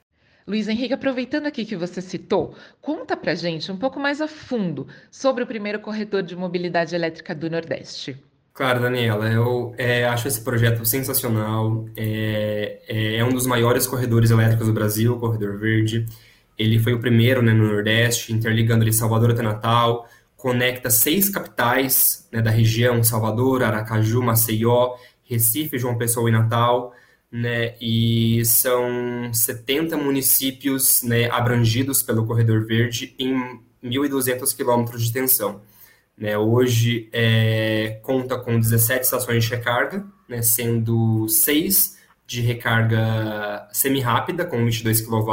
Luiz 0.47 0.67
Henrique, 0.67 0.93
aproveitando 0.93 1.45
aqui 1.45 1.65
que 1.65 1.75
você 1.75 2.01
citou, 2.01 2.55
conta 2.81 3.15
pra 3.15 3.35
gente 3.35 3.71
um 3.71 3.77
pouco 3.77 3.99
mais 3.99 4.21
a 4.21 4.27
fundo 4.27 4.87
sobre 5.09 5.43
o 5.43 5.47
primeiro 5.47 5.79
corredor 5.79 6.23
de 6.23 6.35
mobilidade 6.35 6.95
elétrica 6.95 7.35
do 7.35 7.49
Nordeste. 7.49 8.17
Claro, 8.53 8.81
Daniela, 8.81 9.29
eu 9.29 9.73
é, 9.77 10.05
acho 10.05 10.27
esse 10.27 10.43
projeto 10.43 10.83
sensacional. 10.85 11.85
É, 11.95 12.81
é, 12.87 13.15
é, 13.17 13.25
um 13.25 13.29
dos 13.29 13.47
maiores 13.47 13.87
corredores 13.87 14.29
elétricos 14.29 14.67
do 14.67 14.73
Brasil, 14.73 15.13
o 15.13 15.19
Corredor 15.19 15.57
Verde. 15.57 16.05
Ele 16.57 16.77
foi 16.77 16.93
o 16.93 16.99
primeiro 16.99 17.41
né, 17.41 17.53
no 17.53 17.65
Nordeste, 17.65 18.33
interligando 18.33 18.83
ali 18.83 18.91
Salvador 18.91 19.31
até 19.31 19.41
Natal, 19.41 20.07
conecta 20.35 20.89
seis 20.89 21.29
capitais 21.29 22.27
né, 22.31 22.41
da 22.41 22.51
região: 22.51 23.01
Salvador, 23.03 23.63
Aracaju, 23.63 24.21
Maceió, 24.21 24.95
Recife, 25.23 25.79
João 25.79 25.97
Pessoa 25.97 26.27
e 26.29 26.31
Natal. 26.33 26.93
Né, 27.31 27.75
e 27.79 28.43
são 28.43 29.31
70 29.33 29.95
municípios 29.95 31.01
né, 31.01 31.29
abrangidos 31.29 32.03
pelo 32.03 32.25
Corredor 32.25 32.65
Verde 32.65 33.15
em 33.17 33.61
1.200 33.81 34.53
quilômetros 34.53 35.01
de 35.01 35.07
extensão. 35.07 35.61
Né, 36.17 36.37
hoje 36.37 37.09
é, 37.13 37.99
conta 38.03 38.37
com 38.37 38.59
17 38.59 39.05
estações 39.05 39.45
de 39.45 39.49
recarga, 39.49 40.05
né, 40.27 40.41
sendo 40.41 41.27
6 41.29 41.97
de 42.27 42.41
recarga 42.41 43.67
semi-rápida, 43.71 44.45
com 44.45 44.63
22 44.63 45.01
kW. 45.01 45.31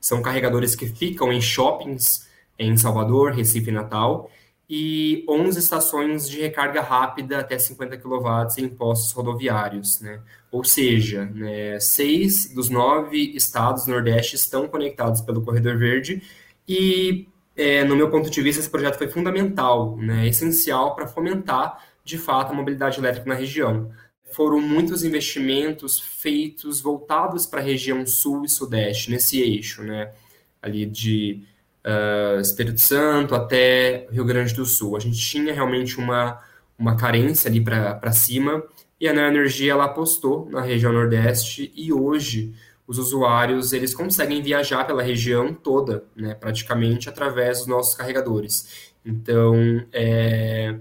São 0.00 0.22
carregadores 0.22 0.74
que 0.74 0.86
ficam 0.86 1.32
em 1.32 1.40
shoppings 1.40 2.28
em 2.58 2.76
Salvador, 2.76 3.32
Recife 3.32 3.70
e 3.70 3.72
Natal. 3.72 4.30
E 4.68 5.24
11 5.28 5.58
estações 5.58 6.28
de 6.28 6.40
recarga 6.40 6.80
rápida 6.80 7.38
até 7.38 7.58
50 7.58 7.98
kW 7.98 8.20
em 8.58 8.68
postos 8.68 9.12
rodoviários. 9.12 10.00
Né? 10.00 10.20
Ou 10.50 10.64
seja, 10.64 11.26
né, 11.26 11.78
seis 11.80 12.52
dos 12.54 12.70
nove 12.70 13.18
estados 13.34 13.84
do 13.84 13.90
Nordeste 13.90 14.36
estão 14.36 14.66
conectados 14.66 15.20
pelo 15.20 15.42
Corredor 15.42 15.76
Verde 15.76 16.22
e 16.66 17.28
é, 17.56 17.84
no 17.84 17.94
meu 17.94 18.10
ponto 18.10 18.28
de 18.28 18.42
vista, 18.42 18.60
esse 18.60 18.70
projeto 18.70 18.98
foi 18.98 19.08
fundamental, 19.08 19.96
né, 19.96 20.26
essencial 20.26 20.94
para 20.94 21.06
fomentar, 21.06 21.84
de 22.04 22.18
fato, 22.18 22.52
a 22.52 22.54
mobilidade 22.54 22.98
elétrica 22.98 23.28
na 23.28 23.34
região. 23.34 23.92
Foram 24.32 24.60
muitos 24.60 25.04
investimentos 25.04 26.00
feitos 26.00 26.80
voltados 26.80 27.46
para 27.46 27.60
a 27.60 27.62
região 27.62 28.04
sul 28.06 28.44
e 28.44 28.48
sudeste, 28.48 29.10
nesse 29.10 29.40
eixo, 29.40 29.82
né, 29.82 30.12
ali 30.60 30.84
de 30.84 31.42
uh, 31.84 32.40
Espírito 32.40 32.80
Santo 32.80 33.34
até 33.34 34.06
Rio 34.10 34.24
Grande 34.24 34.54
do 34.54 34.64
Sul. 34.64 34.96
A 34.96 35.00
gente 35.00 35.18
tinha 35.18 35.52
realmente 35.52 35.98
uma, 35.98 36.40
uma 36.78 36.96
carência 36.96 37.48
ali 37.48 37.62
para 37.62 38.12
cima, 38.12 38.62
e 39.00 39.08
a 39.08 39.12
Neo 39.12 39.26
Energia 39.26 39.72
ela 39.72 39.84
apostou 39.84 40.48
na 40.50 40.60
região 40.60 40.92
nordeste, 40.92 41.72
e 41.74 41.92
hoje 41.92 42.54
os 42.86 42.98
usuários 42.98 43.72
eles 43.72 43.94
conseguem 43.94 44.42
viajar 44.42 44.84
pela 44.86 45.02
região 45.02 45.54
toda, 45.54 46.04
né, 46.14 46.34
praticamente 46.34 47.08
através 47.08 47.58
dos 47.58 47.66
nossos 47.66 47.94
carregadores. 47.94 48.92
Então, 49.04 49.54
é, 49.92 50.78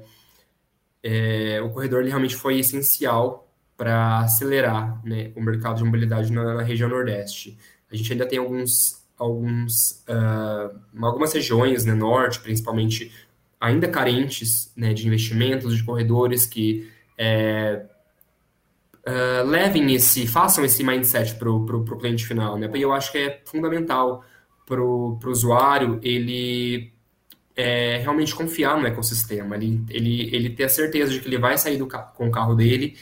é, 1.01 1.61
o 1.61 1.69
corredor 1.69 2.01
ele 2.01 2.09
realmente 2.09 2.35
foi 2.35 2.59
essencial 2.59 3.49
para 3.75 4.19
acelerar 4.19 5.01
né, 5.05 5.31
o 5.35 5.41
mercado 5.41 5.77
de 5.77 5.83
mobilidade 5.83 6.31
na, 6.31 6.53
na, 6.55 6.61
região 6.61 6.87
Nordeste. 6.89 7.57
A 7.91 7.95
gente 7.95 8.11
ainda 8.11 8.25
tem 8.25 8.39
alguns, 8.39 9.02
alguns, 9.17 10.03
uh, 10.07 10.79
algumas 11.01 11.33
regiões, 11.33 11.85
né, 11.85 11.93
Norte, 11.93 12.39
principalmente, 12.39 13.11
ainda 13.59 13.87
carentes 13.87 14.71
né, 14.75 14.93
de 14.93 15.07
investimentos, 15.07 15.75
de 15.75 15.83
corredores 15.83 16.45
que 16.45 16.89
é, 17.17 17.85
uh, 19.07 19.47
levem 19.47 19.93
esse, 19.93 20.27
façam 20.27 20.65
esse 20.65 20.83
mindset 20.83 21.35
para 21.35 21.49
o 21.49 21.97
cliente 21.97 22.25
final, 22.25 22.57
né? 22.57 22.67
Porque 22.67 22.83
eu 22.83 22.91
acho 22.91 23.11
que 23.11 23.17
é 23.17 23.41
fundamental 23.45 24.23
para 24.65 24.81
o 24.81 25.19
usuário 25.25 25.99
ele 26.01 26.91
é, 27.55 27.97
realmente 27.97 28.33
confiar 28.33 28.79
no 28.79 28.87
ecossistema, 28.87 29.55
ele, 29.55 29.83
ele, 29.89 30.35
ele 30.35 30.49
ter 30.49 30.63
a 30.63 30.69
certeza 30.69 31.11
de 31.11 31.19
que 31.19 31.27
ele 31.27 31.37
vai 31.37 31.57
sair 31.57 31.77
do, 31.77 31.87
com 31.87 32.27
o 32.27 32.31
carro 32.31 32.55
dele 32.55 32.97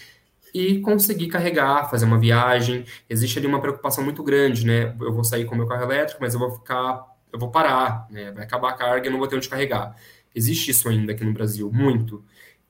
e 0.54 0.80
conseguir 0.80 1.28
carregar, 1.28 1.90
fazer 1.90 2.06
uma 2.06 2.20
viagem. 2.20 2.86
Existe 3.10 3.40
ali 3.40 3.48
uma 3.48 3.62
preocupação 3.62 4.04
muito 4.04 4.24
grande, 4.24 4.66
né? 4.66 4.96
Eu 5.00 5.14
vou 5.14 5.24
sair 5.24 5.46
com 5.46 5.56
o 5.56 5.58
meu 5.58 5.68
carro 5.68 5.84
elétrico, 5.84 6.22
mas 6.22 6.34
eu 6.34 6.40
vou 6.40 6.52
ficar, 6.52 7.06
eu 7.32 7.40
vou 7.40 7.50
parar, 7.50 8.08
né? 8.10 8.32
Vai 8.32 8.44
acabar 8.44 8.72
a 8.72 8.74
carga 8.74 9.06
e 9.06 9.08
eu 9.08 9.12
não 9.12 9.20
vou 9.20 9.28
ter 9.28 9.36
onde 9.36 9.50
carregar. 9.50 9.96
Existe 10.34 10.72
isso 10.72 10.88
ainda 10.88 11.12
aqui 11.12 11.24
no 11.24 11.34
Brasil, 11.34 11.70
muito. 11.72 12.24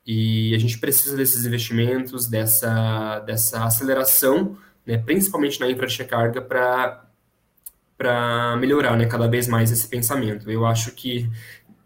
E 0.06 0.54
a 0.56 0.58
gente 0.58 0.80
precisa 0.80 1.16
desses 1.16 1.46
investimentos, 1.46 2.28
dessa, 2.28 3.20
dessa 3.20 3.66
aceleração, 3.66 4.58
né, 4.86 4.98
principalmente 4.98 5.60
na 5.60 5.70
infra 5.70 5.86
de 5.86 5.98
recarga, 5.98 6.42
para 6.42 7.06
melhorar 8.60 8.98
né, 8.98 9.06
cada 9.06 9.28
vez 9.28 9.48
mais 9.48 9.72
esse 9.72 9.88
pensamento. 9.88 10.50
Eu 10.50 10.66
acho 10.66 10.96
que 10.96 11.30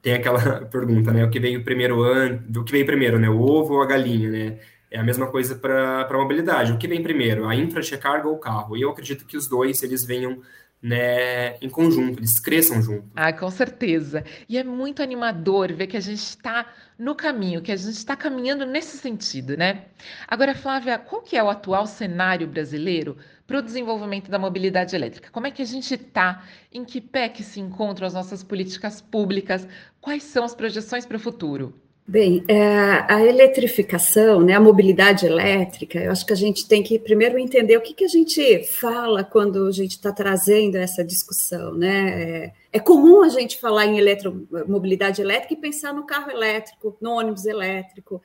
tem 0.02 0.14
aquela 0.14 0.66
pergunta, 0.72 1.12
né? 1.12 1.26
O 1.26 1.30
que 1.30 1.40
veio 1.40 1.64
primeiro 1.64 2.02
ano, 2.04 2.42
do 2.48 2.64
que 2.64 2.72
veio 2.72 2.86
primeiro, 2.86 3.20
né? 3.20 3.30
O 3.30 3.42
ovo 3.42 3.74
ou 3.74 3.82
a 3.82 3.86
galinha, 3.86 4.30
né? 4.30 4.60
É 4.90 5.00
a 5.00 5.04
mesma 5.04 5.28
coisa 5.28 5.56
para 5.56 6.08
a 6.08 6.18
mobilidade. 6.18 6.72
O 6.72 6.78
que 6.78 6.88
vem 6.88 7.02
primeiro, 7.02 7.48
a 7.48 7.56
infra 7.56 7.82
de 7.82 7.92
recarga 7.92 8.28
ou 8.28 8.36
o 8.36 8.40
carro? 8.40 8.78
E 8.78 8.82
eu 8.82 8.90
acredito 8.90 9.26
que 9.26 9.36
os 9.36 9.48
dois 9.48 9.82
eles 9.84 10.06
venham 10.06 10.42
né, 10.86 11.58
em 11.62 11.70
conjunto, 11.70 12.20
eles 12.20 12.40
cresçam 12.40 12.80
juntos. 12.80 13.10
Ah, 13.16 13.34
com 13.34 13.50
certeza. 13.50 14.24
E 14.48 14.56
é 14.56 14.64
muito 14.64 15.02
animador 15.02 15.74
ver 15.74 15.88
que 15.88 15.98
a 15.98 16.02
gente 16.02 16.20
está 16.20 16.72
no 16.98 17.16
caminho, 17.16 17.62
que 17.62 17.72
a 17.72 17.76
gente 17.76 17.96
está 17.96 18.16
caminhando 18.16 18.68
nesse 18.68 18.98
sentido, 18.98 19.58
né? 19.58 19.86
Agora, 20.28 20.54
Flávia, 20.54 21.00
qual 21.00 21.24
que 21.24 21.36
é 21.36 21.44
o 21.44 21.50
atual 21.50 21.88
cenário 21.88 22.48
brasileiro 22.48 23.18
para 23.48 23.58
o 23.58 23.62
desenvolvimento 23.64 24.30
da 24.30 24.38
mobilidade 24.38 24.96
elétrica? 24.96 25.32
Como 25.32 25.48
é 25.48 25.52
que 25.52 25.64
a 25.64 25.66
gente 25.66 25.96
está? 25.96 26.44
Em 26.72 26.86
que 26.86 27.02
pé 27.02 27.30
que 27.30 27.44
se 27.44 27.60
encontram 27.60 28.06
as 28.06 28.14
nossas 28.14 28.44
políticas 28.44 29.02
públicas? 29.02 29.68
Quais 30.00 30.22
são 30.22 30.44
as 30.44 30.54
projeções 30.54 31.04
para 31.04 31.18
o 31.18 31.20
futuro? 31.20 31.74
Bem, 32.08 32.44
é, 32.48 33.12
a 33.12 33.26
eletrificação, 33.26 34.40
né, 34.40 34.54
a 34.54 34.60
mobilidade 34.60 35.26
elétrica, 35.26 35.98
eu 35.98 36.12
acho 36.12 36.24
que 36.24 36.34
a 36.34 36.36
gente 36.36 36.68
tem 36.68 36.84
que 36.84 37.00
primeiro 37.00 37.40
entender 37.40 37.76
o 37.78 37.82
que, 37.82 37.96
que 37.96 38.06
a 38.06 38.08
gente 38.08 38.64
fala 38.64 39.24
quando 39.24 39.66
a 39.66 39.72
gente 39.72 39.94
está 39.94 40.12
trazendo 40.12 40.76
essa 40.76 41.04
discussão. 41.04 41.74
Né? 41.74 42.44
É, 42.44 42.54
é, 42.74 42.80
comum 42.80 43.24
a 43.24 43.30
gente 43.30 43.60
falar 43.60 43.88
em 43.88 43.98
eletromobilidade 43.98 45.20
elétrica 45.20 45.56
e 45.56 45.58
pensar 45.58 45.96
no 45.96 46.06
carro 46.06 46.30
elétrico, 46.30 46.96
no 47.02 47.10
ônibus 47.14 47.48
elétrico, 47.48 48.22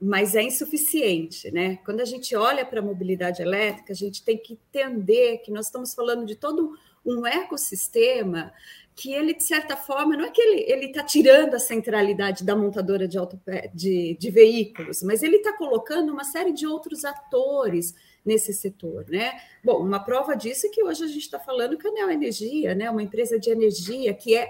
mas 0.00 0.36
é 0.36 0.42
insuficiente. 0.42 1.50
Né? 1.50 1.80
Quando 1.84 2.02
a 2.02 2.04
gente 2.04 2.36
olha 2.36 2.64
para 2.64 2.78
a 2.78 2.84
mobilidade 2.84 3.42
elétrica, 3.42 3.92
a 3.92 3.96
gente 3.96 4.22
tem 4.22 4.38
que 4.38 4.52
entender 4.52 5.38
que 5.38 5.50
nós 5.50 5.66
estamos 5.66 5.92
falando 5.94 6.24
de 6.24 6.36
todo 6.36 6.78
um 7.06 7.26
ecossistema 7.26 8.52
que 8.96 9.12
ele, 9.12 9.34
de 9.34 9.42
certa 9.42 9.76
forma, 9.76 10.16
não 10.16 10.24
é 10.24 10.30
que 10.30 10.40
ele 10.40 10.86
está 10.86 11.02
tirando 11.02 11.54
a 11.54 11.58
centralidade 11.58 12.42
da 12.42 12.56
montadora 12.56 13.06
de, 13.06 13.18
auto, 13.18 13.38
de, 13.74 14.16
de 14.18 14.30
veículos, 14.30 15.02
mas 15.02 15.22
ele 15.22 15.36
está 15.36 15.52
colocando 15.52 16.10
uma 16.10 16.24
série 16.24 16.50
de 16.50 16.66
outros 16.66 17.04
atores 17.04 17.94
nesse 18.24 18.54
setor, 18.54 19.04
né? 19.08 19.38
Bom, 19.62 19.84
uma 19.84 20.00
prova 20.00 20.34
disso 20.34 20.66
é 20.66 20.70
que 20.70 20.82
hoje 20.82 21.04
a 21.04 21.06
gente 21.06 21.20
está 21.20 21.38
falando 21.38 21.76
que 21.76 21.86
a 21.86 21.92
Neo 21.92 22.10
Energia, 22.10 22.74
né, 22.74 22.90
uma 22.90 23.02
empresa 23.02 23.38
de 23.38 23.50
energia 23.50 24.14
que 24.14 24.34
é 24.34 24.48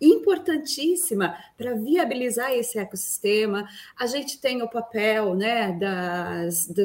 importantíssima 0.00 1.36
para 1.56 1.74
viabilizar 1.74 2.52
esse 2.52 2.78
ecossistema. 2.78 3.68
A 3.98 4.06
gente 4.06 4.40
tem 4.40 4.62
o 4.62 4.68
papel 4.68 5.34
né, 5.34 5.72
das, 5.72 6.66
de, 6.66 6.84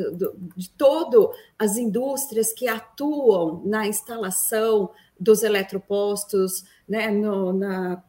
de 0.55 0.69
todas 0.71 1.35
as 1.57 1.77
indústrias 1.77 2.53
que 2.53 2.67
atuam 2.67 3.61
na 3.65 3.87
instalação 3.87 4.89
dos 5.19 5.43
eletropostos, 5.43 6.63
né, 6.89 7.11
no, 7.11 7.53
na, 7.53 8.03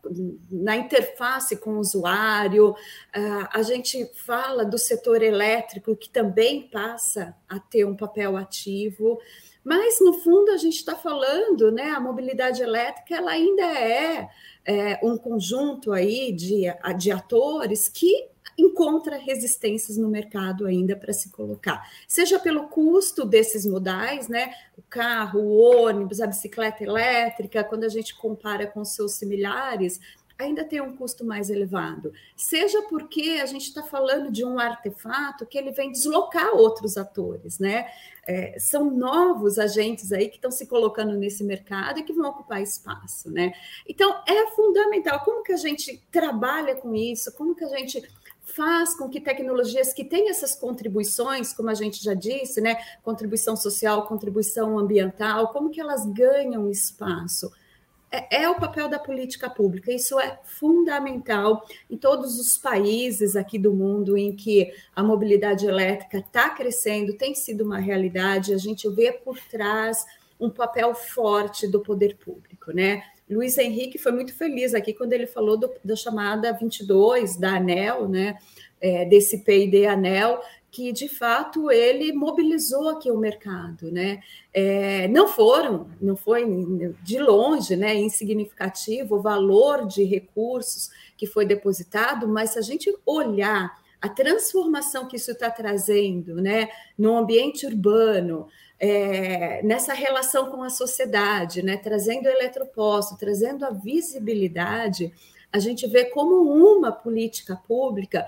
na, 0.50 0.76
interface 0.76 1.56
com 1.56 1.74
o 1.74 1.78
usuário. 1.78 2.70
Uh, 2.70 3.48
a 3.52 3.62
gente 3.62 4.10
fala 4.14 4.64
do 4.64 4.78
setor 4.78 5.22
elétrico, 5.22 5.94
que 5.94 6.08
também 6.08 6.62
passa 6.62 7.36
a 7.46 7.60
ter 7.60 7.84
um 7.84 7.94
papel 7.94 8.34
ativo. 8.34 9.20
Mas, 9.64 10.00
no 10.00 10.14
fundo, 10.14 10.50
a 10.50 10.56
gente 10.56 10.76
está 10.76 10.96
falando, 10.96 11.70
né, 11.70 11.90
a 11.90 12.00
mobilidade 12.00 12.62
elétrica 12.62 13.14
ela 13.14 13.30
ainda 13.30 13.62
é, 13.62 14.28
é 14.64 15.00
um 15.02 15.16
conjunto 15.16 15.92
aí 15.92 16.32
de, 16.32 16.64
de 16.98 17.12
atores 17.12 17.88
que 17.88 18.28
encontra 18.58 19.16
resistências 19.16 19.96
no 19.96 20.08
mercado 20.08 20.66
ainda 20.66 20.94
para 20.96 21.12
se 21.12 21.30
colocar, 21.30 21.88
seja 22.06 22.38
pelo 22.38 22.68
custo 22.68 23.24
desses 23.24 23.64
modais, 23.64 24.28
né? 24.28 24.52
O 24.76 24.82
carro, 24.82 25.40
o 25.40 25.84
ônibus, 25.86 26.20
a 26.20 26.26
bicicleta 26.26 26.84
elétrica, 26.84 27.64
quando 27.64 27.84
a 27.84 27.88
gente 27.88 28.14
compara 28.14 28.66
com 28.66 28.84
seus 28.84 29.12
similares, 29.14 30.00
ainda 30.42 30.64
tem 30.64 30.80
um 30.80 30.96
custo 30.96 31.24
mais 31.24 31.50
elevado, 31.50 32.12
seja 32.36 32.82
porque 32.82 33.40
a 33.42 33.46
gente 33.46 33.68
está 33.68 33.82
falando 33.82 34.30
de 34.30 34.44
um 34.44 34.58
artefato 34.58 35.46
que 35.46 35.56
ele 35.56 35.72
vem 35.72 35.90
deslocar 35.90 36.54
outros 36.54 36.96
atores, 36.96 37.58
né? 37.58 37.86
É, 38.26 38.56
são 38.58 38.90
novos 38.90 39.58
agentes 39.58 40.12
aí 40.12 40.28
que 40.28 40.36
estão 40.36 40.50
se 40.50 40.66
colocando 40.66 41.14
nesse 41.14 41.42
mercado 41.42 41.98
e 41.98 42.04
que 42.04 42.12
vão 42.12 42.30
ocupar 42.30 42.62
espaço, 42.62 43.30
né? 43.30 43.52
Então 43.88 44.22
é 44.26 44.46
fundamental 44.52 45.20
como 45.24 45.42
que 45.42 45.52
a 45.52 45.56
gente 45.56 46.00
trabalha 46.10 46.76
com 46.76 46.94
isso, 46.94 47.32
como 47.32 47.54
que 47.54 47.64
a 47.64 47.68
gente 47.68 48.02
faz 48.42 48.94
com 48.94 49.08
que 49.08 49.20
tecnologias 49.20 49.92
que 49.92 50.04
têm 50.04 50.28
essas 50.28 50.54
contribuições, 50.54 51.52
como 51.52 51.70
a 51.70 51.74
gente 51.74 52.02
já 52.02 52.14
disse, 52.14 52.60
né, 52.60 52.76
contribuição 53.02 53.56
social, 53.56 54.06
contribuição 54.06 54.78
ambiental, 54.78 55.48
como 55.52 55.70
que 55.70 55.80
elas 55.80 56.04
ganham 56.06 56.70
espaço? 56.70 57.50
É, 58.14 58.42
é, 58.42 58.48
o 58.50 58.54
papel 58.54 58.90
da 58.90 58.98
política 58.98 59.48
pública. 59.48 59.90
Isso 59.90 60.20
é 60.20 60.38
fundamental 60.44 61.66
em 61.88 61.96
todos 61.96 62.38
os 62.38 62.58
países 62.58 63.34
aqui 63.34 63.58
do 63.58 63.72
mundo 63.72 64.18
em 64.18 64.36
que 64.36 64.70
a 64.94 65.02
mobilidade 65.02 65.66
elétrica 65.66 66.18
está 66.18 66.50
crescendo, 66.50 67.16
tem 67.16 67.34
sido 67.34 67.64
uma 67.64 67.78
realidade. 67.78 68.52
A 68.52 68.58
gente 68.58 68.86
vê 68.90 69.12
por 69.12 69.38
trás 69.50 70.04
um 70.38 70.50
papel 70.50 70.94
forte 70.94 71.66
do 71.66 71.80
poder 71.80 72.16
público, 72.16 72.70
né? 72.70 73.02
Luiz 73.30 73.56
Henrique 73.56 73.96
foi 73.96 74.12
muito 74.12 74.34
feliz 74.34 74.74
aqui 74.74 74.92
quando 74.92 75.14
ele 75.14 75.26
falou 75.26 75.56
do, 75.56 75.72
da 75.82 75.96
chamada 75.96 76.52
22 76.52 77.36
da 77.36 77.56
ANEL, 77.56 78.06
né? 78.08 78.36
É, 78.78 79.06
desse 79.06 79.38
PID 79.38 79.86
ANEL, 79.86 80.42
que 80.72 80.90
de 80.90 81.06
fato 81.06 81.70
ele 81.70 82.14
mobilizou 82.14 82.88
aqui 82.88 83.10
o 83.10 83.18
mercado, 83.18 83.92
né? 83.92 84.22
É, 84.54 85.06
não 85.08 85.28
foram, 85.28 85.86
não 86.00 86.16
foi 86.16 86.46
de 87.02 87.18
longe, 87.18 87.76
né, 87.76 87.94
insignificativo 87.94 89.16
o 89.16 89.20
valor 89.20 89.86
de 89.86 90.02
recursos 90.02 90.90
que 91.14 91.26
foi 91.26 91.44
depositado, 91.44 92.26
mas 92.26 92.50
se 92.50 92.58
a 92.58 92.62
gente 92.62 92.90
olhar 93.04 93.82
a 94.00 94.08
transformação 94.08 95.06
que 95.06 95.16
isso 95.16 95.30
está 95.30 95.50
trazendo, 95.50 96.36
né, 96.36 96.70
no 96.96 97.18
ambiente 97.18 97.66
urbano, 97.66 98.48
é, 98.80 99.62
nessa 99.62 99.92
relação 99.92 100.50
com 100.50 100.62
a 100.62 100.70
sociedade, 100.70 101.62
né, 101.62 101.76
trazendo 101.76 102.26
o 102.26 102.30
eletroposto, 102.30 103.18
trazendo 103.18 103.66
a 103.66 103.70
visibilidade, 103.70 105.12
a 105.52 105.58
gente 105.58 105.86
vê 105.86 106.06
como 106.06 106.50
uma 106.50 106.90
política 106.90 107.60
pública 107.68 108.26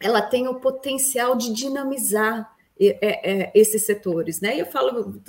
ela 0.00 0.22
tem 0.22 0.48
o 0.48 0.56
potencial 0.56 1.36
de 1.36 1.52
dinamizar 1.52 2.56
é, 2.78 2.98
é, 3.00 3.50
esses 3.54 3.86
setores, 3.86 4.42
né? 4.42 4.60
Eu 4.60 4.66
falo 4.66 5.22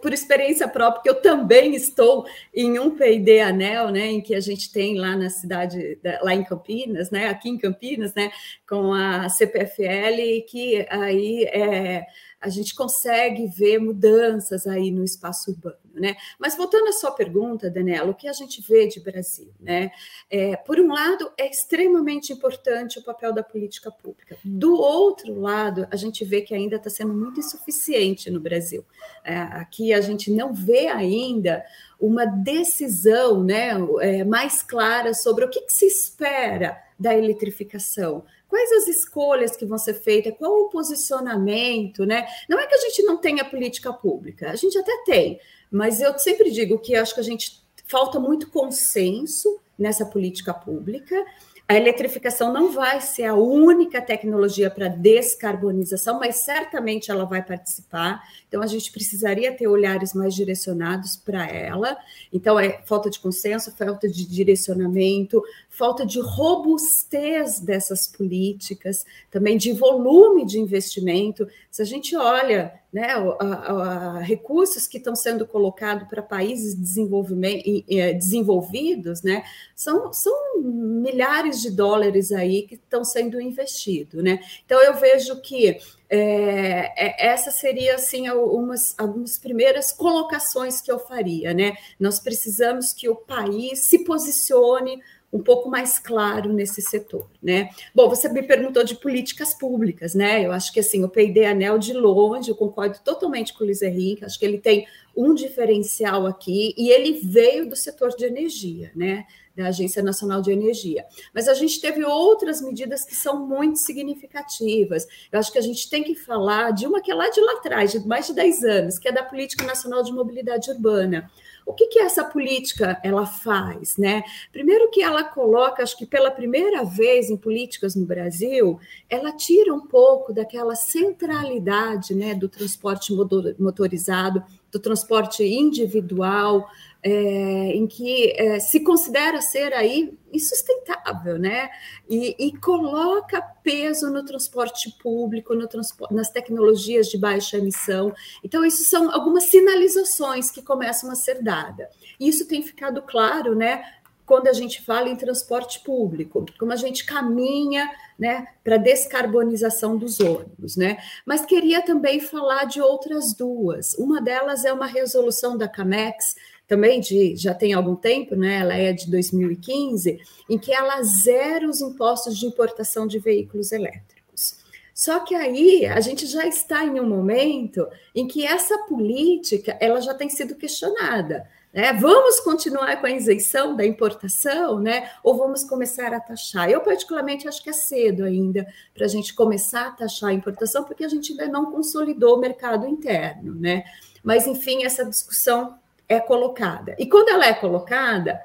por 0.00 0.14
experiência 0.14 0.66
própria 0.66 1.02
que 1.02 1.10
eu 1.10 1.20
também 1.20 1.74
estou 1.74 2.24
em 2.54 2.78
um 2.78 2.96
P&D 2.96 3.40
Anel, 3.40 3.90
né? 3.90 4.06
Em 4.06 4.22
que 4.22 4.34
a 4.34 4.40
gente 4.40 4.72
tem 4.72 4.96
lá 4.96 5.14
na 5.14 5.28
cidade, 5.28 5.98
lá 6.22 6.34
em 6.34 6.42
Campinas, 6.42 7.10
né? 7.10 7.28
Aqui 7.28 7.50
em 7.50 7.58
Campinas, 7.58 8.14
né? 8.14 8.32
Com 8.66 8.94
a 8.94 9.28
CPFL, 9.28 10.46
que 10.48 10.86
aí 10.88 11.44
é, 11.44 12.06
a 12.40 12.48
gente 12.48 12.74
consegue 12.74 13.46
ver 13.46 13.78
mudanças 13.78 14.66
aí 14.66 14.90
no 14.90 15.04
espaço 15.04 15.50
urbano, 15.50 15.76
né? 15.92 16.16
Mas 16.38 16.56
voltando 16.56 16.88
à 16.88 16.92
sua 16.92 17.10
pergunta, 17.10 17.70
Daniela, 17.70 18.10
o 18.10 18.14
que 18.14 18.26
a 18.26 18.32
gente 18.32 18.62
vê 18.62 18.86
de 18.86 18.98
Brasil, 18.98 19.52
né? 19.60 19.90
É, 20.30 20.56
por 20.56 20.80
um 20.80 20.90
lado, 20.90 21.30
é 21.36 21.50
extremamente 21.50 22.32
importante 22.32 22.98
o 22.98 23.04
papel 23.04 23.34
da 23.34 23.42
política 23.42 23.90
pública. 23.90 24.38
Do 24.42 24.74
outro 24.74 25.38
lado, 25.38 25.86
a 25.90 25.96
gente 25.96 26.24
vê 26.24 26.40
que 26.40 26.54
ainda 26.54 26.76
está 26.76 26.88
sendo 26.88 27.12
muito 27.12 27.40
insuficiente 27.40 28.30
no 28.30 28.40
Brasil. 28.40 28.84
É, 29.22 29.36
aqui 29.36 29.92
a 29.92 30.00
gente 30.00 30.30
não 30.30 30.54
vê 30.54 30.86
ainda 30.86 31.62
uma 32.00 32.24
decisão 32.24 33.44
né, 33.44 33.72
é, 34.00 34.24
mais 34.24 34.62
clara 34.62 35.12
sobre 35.12 35.44
o 35.44 35.50
que, 35.50 35.60
que 35.60 35.72
se 35.72 35.84
espera 35.84 36.82
da 36.98 37.14
eletrificação 37.14 38.24
quais 38.50 38.70
as 38.72 38.88
escolhas 38.88 39.56
que 39.56 39.64
vão 39.64 39.78
ser 39.78 39.94
feitas, 39.94 40.34
qual 40.36 40.52
o 40.52 40.68
posicionamento, 40.68 42.04
né? 42.04 42.26
Não 42.48 42.58
é 42.58 42.66
que 42.66 42.74
a 42.74 42.78
gente 42.78 43.02
não 43.04 43.16
tenha 43.16 43.44
política 43.44 43.92
pública, 43.92 44.50
a 44.50 44.56
gente 44.56 44.76
até 44.76 45.04
tem, 45.04 45.40
mas 45.70 46.00
eu 46.00 46.18
sempre 46.18 46.50
digo 46.50 46.78
que 46.78 46.96
acho 46.96 47.14
que 47.14 47.20
a 47.20 47.24
gente 47.24 47.64
falta 47.86 48.18
muito 48.18 48.50
consenso 48.50 49.60
nessa 49.78 50.04
política 50.04 50.52
pública 50.52 51.24
a 51.70 51.76
eletrificação 51.76 52.52
não 52.52 52.72
vai 52.72 53.00
ser 53.00 53.26
a 53.26 53.34
única 53.36 54.02
tecnologia 54.02 54.68
para 54.68 54.88
descarbonização, 54.88 56.18
mas 56.18 56.42
certamente 56.44 57.12
ela 57.12 57.24
vai 57.24 57.44
participar. 57.44 58.20
Então, 58.48 58.60
a 58.60 58.66
gente 58.66 58.90
precisaria 58.90 59.52
ter 59.52 59.68
olhares 59.68 60.12
mais 60.12 60.34
direcionados 60.34 61.14
para 61.14 61.46
ela. 61.46 61.96
Então, 62.32 62.58
é 62.58 62.82
falta 62.84 63.08
de 63.08 63.20
consenso, 63.20 63.70
falta 63.76 64.08
de 64.08 64.26
direcionamento, 64.26 65.40
falta 65.68 66.04
de 66.04 66.18
robustez 66.20 67.60
dessas 67.60 68.04
políticas, 68.04 69.04
também 69.30 69.56
de 69.56 69.72
volume 69.72 70.44
de 70.44 70.58
investimento. 70.58 71.46
Se 71.70 71.82
a 71.82 71.84
gente 71.84 72.16
olha 72.16 72.72
né, 72.92 73.12
a, 73.12 73.44
a, 73.44 74.16
a 74.16 74.18
recursos 74.18 74.88
que 74.88 74.98
estão 74.98 75.14
sendo 75.14 75.46
colocados 75.46 76.08
para 76.08 76.20
países 76.20 76.74
desenvolvidos, 76.74 79.22
né, 79.22 79.44
são, 79.74 80.12
são 80.12 80.60
milhares 80.60 81.62
de 81.62 81.70
dólares 81.70 82.32
aí 82.32 82.62
que 82.62 82.74
estão 82.74 83.04
sendo 83.04 83.40
investidos. 83.40 84.20
Né? 84.22 84.40
Então, 84.64 84.82
eu 84.82 84.94
vejo 84.94 85.40
que 85.40 85.78
é, 86.08 87.24
essa 87.24 87.52
seria 87.52 87.94
assim 87.94 88.26
algumas, 88.26 88.96
algumas 88.98 89.38
primeiras 89.38 89.92
colocações 89.92 90.80
que 90.80 90.90
eu 90.90 90.98
faria, 90.98 91.54
né? 91.54 91.76
Nós 92.00 92.18
precisamos 92.18 92.92
que 92.92 93.08
o 93.08 93.14
país 93.14 93.84
se 93.84 94.00
posicione 94.00 95.00
um 95.32 95.40
pouco 95.40 95.70
mais 95.70 95.98
claro 95.98 96.52
nesse 96.52 96.82
setor, 96.82 97.30
né? 97.40 97.70
Bom, 97.94 98.08
você 98.08 98.28
me 98.28 98.42
perguntou 98.42 98.82
de 98.82 98.96
políticas 98.96 99.54
públicas, 99.54 100.14
né? 100.14 100.44
Eu 100.44 100.50
acho 100.50 100.72
que 100.72 100.80
assim, 100.80 101.04
o 101.04 101.08
P&D 101.08 101.44
Anel 101.44 101.78
de 101.78 101.92
longe, 101.92 102.50
eu 102.50 102.56
concordo 102.56 102.98
totalmente 103.04 103.54
com 103.54 103.62
o 103.62 103.66
Luiz 103.66 103.80
Henrique, 103.80 104.24
acho 104.24 104.38
que 104.38 104.44
ele 104.44 104.58
tem 104.58 104.86
um 105.16 105.34
diferencial 105.34 106.26
aqui 106.26 106.74
e 106.76 106.90
ele 106.90 107.20
veio 107.20 107.68
do 107.68 107.76
setor 107.76 108.10
de 108.10 108.24
energia, 108.24 108.90
né? 108.94 109.24
Da 109.56 109.66
Agência 109.66 110.02
Nacional 110.02 110.40
de 110.40 110.50
Energia. 110.50 111.04
Mas 111.34 111.46
a 111.46 111.54
gente 111.54 111.80
teve 111.80 112.04
outras 112.04 112.62
medidas 112.62 113.04
que 113.04 113.14
são 113.14 113.46
muito 113.46 113.78
significativas. 113.78 115.06
Eu 115.30 115.38
acho 115.38 115.52
que 115.52 115.58
a 115.58 115.62
gente 115.62 115.88
tem 115.90 116.02
que 116.02 116.14
falar 116.14 116.72
de 116.72 116.86
uma 116.86 117.00
que 117.00 117.10
é 117.10 117.14
lá 117.14 117.28
de 117.28 117.40
lá 117.40 117.52
atrás, 117.54 117.92
de 117.92 118.00
mais 118.06 118.26
de 118.26 118.34
10 118.34 118.64
anos, 118.64 118.98
que 118.98 119.08
é 119.08 119.12
da 119.12 119.22
Política 119.22 119.64
Nacional 119.64 120.02
de 120.02 120.12
Mobilidade 120.12 120.70
Urbana 120.70 121.30
o 121.70 121.72
que, 121.72 121.86
que 121.86 122.00
essa 122.00 122.24
política 122.24 123.00
ela 123.04 123.24
faz? 123.24 123.96
Né? 123.96 124.24
Primeiro 124.50 124.90
que 124.90 125.00
ela 125.00 125.22
coloca, 125.22 125.84
acho 125.84 125.96
que 125.96 126.04
pela 126.04 126.28
primeira 126.28 126.84
vez 126.84 127.30
em 127.30 127.36
políticas 127.36 127.94
no 127.94 128.04
Brasil, 128.04 128.80
ela 129.08 129.30
tira 129.30 129.72
um 129.72 129.86
pouco 129.86 130.32
daquela 130.32 130.74
centralidade 130.74 132.12
né, 132.12 132.34
do 132.34 132.48
transporte 132.48 133.12
motorizado, 133.56 134.42
do 134.72 134.80
transporte 134.80 135.44
individual, 135.44 136.68
é, 137.02 137.72
em 137.74 137.86
que 137.86 138.32
é, 138.36 138.60
se 138.60 138.80
considera 138.80 139.40
ser 139.40 139.72
aí 139.72 140.12
insustentável, 140.32 141.38
né? 141.38 141.70
E, 142.08 142.36
e 142.38 142.56
coloca 142.58 143.40
peso 143.40 144.10
no 144.10 144.24
transporte 144.24 144.90
público, 145.02 145.54
no 145.54 145.66
transporte, 145.66 146.14
nas 146.14 146.30
tecnologias 146.30 147.08
de 147.08 147.18
baixa 147.18 147.56
emissão. 147.56 148.12
Então, 148.44 148.64
isso 148.64 148.84
são 148.84 149.10
algumas 149.10 149.44
sinalizações 149.44 150.50
que 150.50 150.62
começam 150.62 151.10
a 151.10 151.14
ser 151.14 151.42
dadas. 151.42 151.88
Isso 152.18 152.46
tem 152.46 152.62
ficado 152.62 153.02
claro, 153.02 153.54
né? 153.54 153.82
Quando 154.26 154.46
a 154.46 154.52
gente 154.52 154.82
fala 154.82 155.08
em 155.08 155.16
transporte 155.16 155.80
público, 155.80 156.46
como 156.56 156.72
a 156.72 156.76
gente 156.76 157.04
caminha 157.04 157.90
né, 158.16 158.46
para 158.62 158.76
a 158.76 158.78
descarbonização 158.78 159.96
dos 159.96 160.20
ônibus. 160.20 160.76
Né? 160.76 160.98
Mas 161.26 161.44
queria 161.44 161.82
também 161.82 162.20
falar 162.20 162.64
de 162.64 162.80
outras 162.80 163.32
duas. 163.32 163.94
Uma 163.94 164.20
delas 164.20 164.64
é 164.64 164.72
uma 164.72 164.86
resolução 164.86 165.56
da 165.56 165.66
CAMEX 165.66 166.36
também 166.70 167.00
de 167.00 167.34
já 167.34 167.52
tem 167.52 167.72
algum 167.72 167.96
tempo, 167.96 168.36
né? 168.36 168.60
Ela 168.60 168.76
é 168.76 168.92
de 168.92 169.10
2015, 169.10 170.20
em 170.48 170.56
que 170.56 170.72
ela 170.72 171.02
zera 171.02 171.68
os 171.68 171.80
impostos 171.80 172.38
de 172.38 172.46
importação 172.46 173.08
de 173.08 173.18
veículos 173.18 173.72
elétricos. 173.72 174.58
Só 174.94 175.18
que 175.18 175.34
aí 175.34 175.84
a 175.84 176.00
gente 176.00 176.26
já 176.26 176.46
está 176.46 176.84
em 176.84 177.00
um 177.00 177.08
momento 177.08 177.88
em 178.14 178.24
que 178.24 178.46
essa 178.46 178.78
política 178.84 179.76
ela 179.80 180.00
já 180.00 180.14
tem 180.14 180.30
sido 180.30 180.54
questionada. 180.54 181.44
Né? 181.74 181.92
Vamos 181.94 182.38
continuar 182.38 183.00
com 183.00 183.06
a 183.06 183.10
isenção 183.10 183.74
da 183.74 183.84
importação, 183.84 184.78
né? 184.78 185.10
Ou 185.24 185.36
vamos 185.36 185.64
começar 185.64 186.14
a 186.14 186.20
taxar? 186.20 186.70
Eu, 186.70 186.82
particularmente, 186.82 187.48
acho 187.48 187.64
que 187.64 187.70
é 187.70 187.72
cedo 187.72 188.22
ainda 188.22 188.64
para 188.94 189.06
a 189.06 189.08
gente 189.08 189.34
começar 189.34 189.88
a 189.88 189.90
taxar 189.90 190.30
a 190.30 190.34
importação, 190.34 190.84
porque 190.84 191.04
a 191.04 191.08
gente 191.08 191.32
ainda 191.32 191.48
não 191.48 191.72
consolidou 191.72 192.36
o 192.36 192.40
mercado 192.40 192.86
interno, 192.86 193.56
né? 193.56 193.82
Mas, 194.22 194.46
enfim, 194.46 194.84
essa 194.84 195.04
discussão 195.04 195.80
é 196.10 196.18
colocada. 196.18 196.96
E 196.98 197.06
quando 197.06 197.28
ela 197.28 197.46
é 197.46 197.54
colocada, 197.54 198.42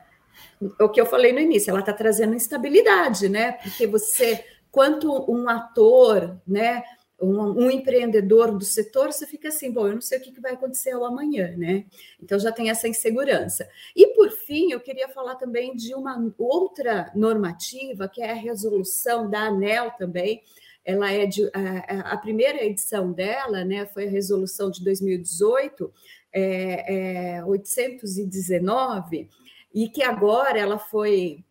o 0.80 0.88
que 0.88 1.02
eu 1.02 1.06
falei 1.08 1.34
no 1.34 1.40
início, 1.40 1.72
ela 1.72 1.80
está 1.80 1.92
trazendo 1.92 2.36
instabilidade, 2.36 3.28
né? 3.28 3.54
Porque 3.54 3.88
você, 3.88 4.46
quanto 4.72 5.12
um 5.30 5.50
ator, 5.50 6.40
né? 6.48 6.84
Um, 7.20 7.64
um, 7.64 7.72
empreendedor 7.72 8.52
do 8.52 8.66
setor, 8.66 9.12
você 9.12 9.26
fica 9.26 9.48
assim, 9.48 9.72
bom, 9.72 9.88
eu 9.88 9.94
não 9.94 10.02
sei 10.02 10.20
o 10.20 10.22
que 10.22 10.40
vai 10.42 10.52
acontecer 10.52 10.92
ao 10.92 11.06
amanhã, 11.06 11.56
né? 11.58 11.86
Então 12.22 12.38
já 12.38 12.52
tem 12.52 12.70
essa 12.70 12.90
insegurança. 12.90 13.68
E 13.96 14.08
por 14.08 14.30
fim, 14.30 14.72
eu 14.72 14.82
queria 14.82 15.08
falar 15.08 15.36
também 15.36 15.76
de 15.76 15.96
uma 15.96 16.22
outra 16.38 17.10
normativa, 17.16 18.10
que 18.10 18.22
é 18.22 18.32
a 18.32 18.36
resolução 18.36 19.30
da 19.30 19.48
ANEL 19.48 19.92
também. 19.98 20.44
Ela 20.84 21.10
é 21.12 21.26
de 21.26 21.50
a, 21.54 22.12
a 22.12 22.18
primeira 22.18 22.64
edição 22.64 23.14
dela, 23.14 23.64
né? 23.64 23.86
Foi 23.88 24.06
a 24.06 24.12
resolução 24.12 24.70
de 24.70 24.84
2018 24.84 25.92
é, 26.36 27.38
é, 27.38 27.46
819 27.46 29.30
e 29.74 29.88
que 29.88 30.04
agora 30.04 30.60
ela 30.60 30.78
foi 30.78 31.46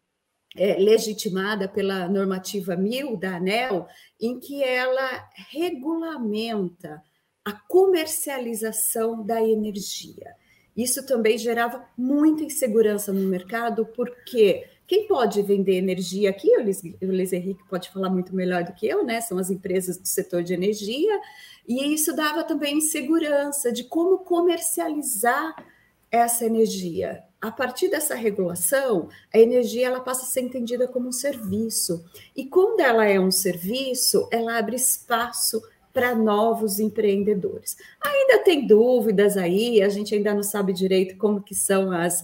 é, 0.55 0.75
legitimada 0.75 1.66
pela 1.66 2.07
normativa 2.07 2.77
1000 2.77 3.16
da 3.16 3.37
ANEL, 3.37 3.88
em 4.20 4.38
que 4.38 4.62
ela 4.62 5.29
regulamenta 5.51 7.03
a 7.44 7.53
comercialização 7.53 9.25
da 9.25 9.42
energia. 9.42 10.35
Isso 10.77 11.07
também 11.07 11.38
gerava 11.38 11.87
muita 11.97 12.42
insegurança 12.42 13.12
no 13.12 13.29
mercado, 13.29 13.87
porque 13.87 14.66
quem 14.87 15.07
pode 15.07 15.42
vender 15.42 15.77
energia 15.77 16.31
aqui, 16.31 16.51
o 16.57 17.07
Luiz 17.07 17.33
Henrique 17.33 17.64
pode 17.68 17.90
falar 17.90 18.11
muito 18.11 18.35
melhor 18.35 18.64
do 18.64 18.73
que 18.73 18.87
eu, 18.87 19.05
né? 19.05 19.20
São 19.20 19.38
as 19.38 19.51
empresas 19.51 19.97
do 19.97 20.07
setor 20.07 20.42
de 20.42 20.53
energia, 20.53 21.20
e 21.66 21.94
isso 21.94 22.14
dava 22.14 22.44
também 22.44 22.79
insegurança 22.79 23.73
de 23.73 23.85
como 23.85 24.18
comercializar 24.18 25.55
essa 26.11 26.44
energia. 26.44 27.25
A 27.40 27.51
partir 27.51 27.88
dessa 27.88 28.14
regulação, 28.14 29.09
a 29.33 29.38
energia 29.38 29.87
ela 29.87 30.01
passa 30.01 30.23
a 30.23 30.27
ser 30.27 30.42
entendida 30.42 30.87
como 30.87 31.09
um 31.09 31.12
serviço. 31.12 32.05
E 32.37 32.47
quando 32.47 32.81
ela 32.81 33.05
é 33.05 33.18
um 33.18 33.31
serviço, 33.31 34.29
ela 34.31 34.57
abre 34.57 34.77
espaço 34.77 35.62
para 35.92 36.14
novos 36.14 36.81
empreendedores. 36.81 37.77
Ainda 38.01 38.42
tem 38.42 38.66
dúvidas 38.66 39.37
aí, 39.37 39.83
a 39.83 39.88
gente 39.88 40.14
ainda 40.14 40.35
não 40.35 40.42
sabe 40.42 40.73
direito 40.73 41.16
como 41.16 41.40
que 41.40 41.55
são 41.55 41.92
as, 41.92 42.23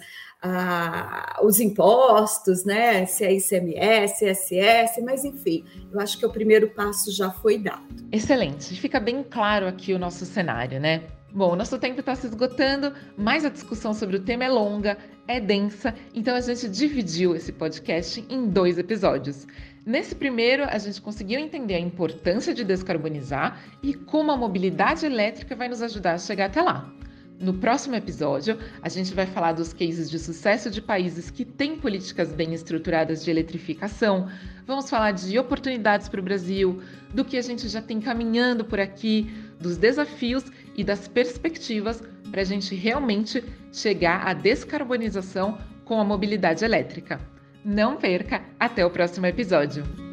os 1.43 1.61
impostos, 1.61 2.65
né? 2.65 3.05
Se 3.07 3.25
é 3.25 3.33
ICMS, 3.33 4.25
ISS, 4.25 5.03
mas 5.05 5.25
enfim, 5.25 5.65
eu 5.93 6.01
acho 6.01 6.19
que 6.19 6.27
o 6.27 6.31
primeiro 6.31 6.69
passo 6.71 7.13
já 7.13 7.31
foi 7.31 7.59
dado. 7.59 7.87
Excelente, 8.11 8.75
fica 8.81 8.99
bem 8.99 9.23
claro 9.23 9.67
aqui 9.67 9.93
o 9.93 9.99
nosso 9.99 10.25
cenário, 10.25 10.81
né? 10.81 11.03
Bom, 11.33 11.55
nosso 11.55 11.79
tempo 11.79 12.01
está 12.01 12.15
se 12.17 12.27
esgotando, 12.27 12.93
mas 13.17 13.45
a 13.45 13.49
discussão 13.49 13.95
sobre 13.95 14.17
o 14.17 14.21
tema 14.21 14.45
é 14.45 14.49
longa, 14.49 14.99
é 15.29 15.39
densa, 15.39 15.95
então 16.13 16.35
a 16.35 16.41
gente 16.41 16.69
dividiu 16.69 17.37
esse 17.37 17.53
podcast 17.53 18.25
em 18.29 18.49
dois 18.49 18.79
episódios. 18.79 19.47
Nesse 19.87 20.15
primeiro, 20.15 20.65
a 20.65 20.77
gente 20.79 21.01
conseguiu 21.01 21.39
entender 21.39 21.75
a 21.75 21.81
importância 21.81 22.53
de 22.53 22.65
descarbonizar 22.65 23.63
e 23.81 23.95
como 23.95 24.33
a 24.33 24.37
mobilidade 24.37 25.07
elétrica 25.07 25.55
vai 25.55 25.69
nos 25.69 25.81
ajudar 25.83 26.15
a 26.15 26.19
chegar 26.19 26.47
até 26.47 26.61
lá. 26.61 26.93
No 27.41 27.55
próximo 27.55 27.97
episódio, 27.97 28.59
a 28.83 28.89
gente 28.91 29.15
vai 29.15 29.25
falar 29.25 29.53
dos 29.53 29.73
cases 29.73 30.11
de 30.11 30.19
sucesso 30.19 30.71
de 30.71 30.83
países 30.83 31.31
que 31.31 31.43
têm 31.43 31.75
políticas 31.75 32.35
bem 32.35 32.53
estruturadas 32.53 33.25
de 33.25 33.31
eletrificação. 33.31 34.29
Vamos 34.67 34.91
falar 34.91 35.13
de 35.13 35.39
oportunidades 35.39 36.07
para 36.07 36.21
o 36.21 36.23
Brasil, 36.23 36.83
do 37.15 37.25
que 37.25 37.39
a 37.39 37.43
gente 37.43 37.67
já 37.67 37.81
tem 37.81 37.99
caminhando 37.99 38.63
por 38.63 38.79
aqui, 38.79 39.31
dos 39.59 39.79
desafios 39.79 40.45
e 40.77 40.85
das 40.85 41.09
perspectivas 41.09 42.03
para 42.31 42.43
a 42.43 42.45
gente 42.45 42.75
realmente 42.75 43.43
chegar 43.73 44.27
à 44.29 44.35
descarbonização 44.35 45.57
com 45.87 45.99
a 45.99 46.05
mobilidade 46.05 46.63
elétrica. 46.63 47.19
Não 47.65 47.97
perca! 47.97 48.43
Até 48.59 48.85
o 48.85 48.91
próximo 48.91 49.25
episódio! 49.25 50.10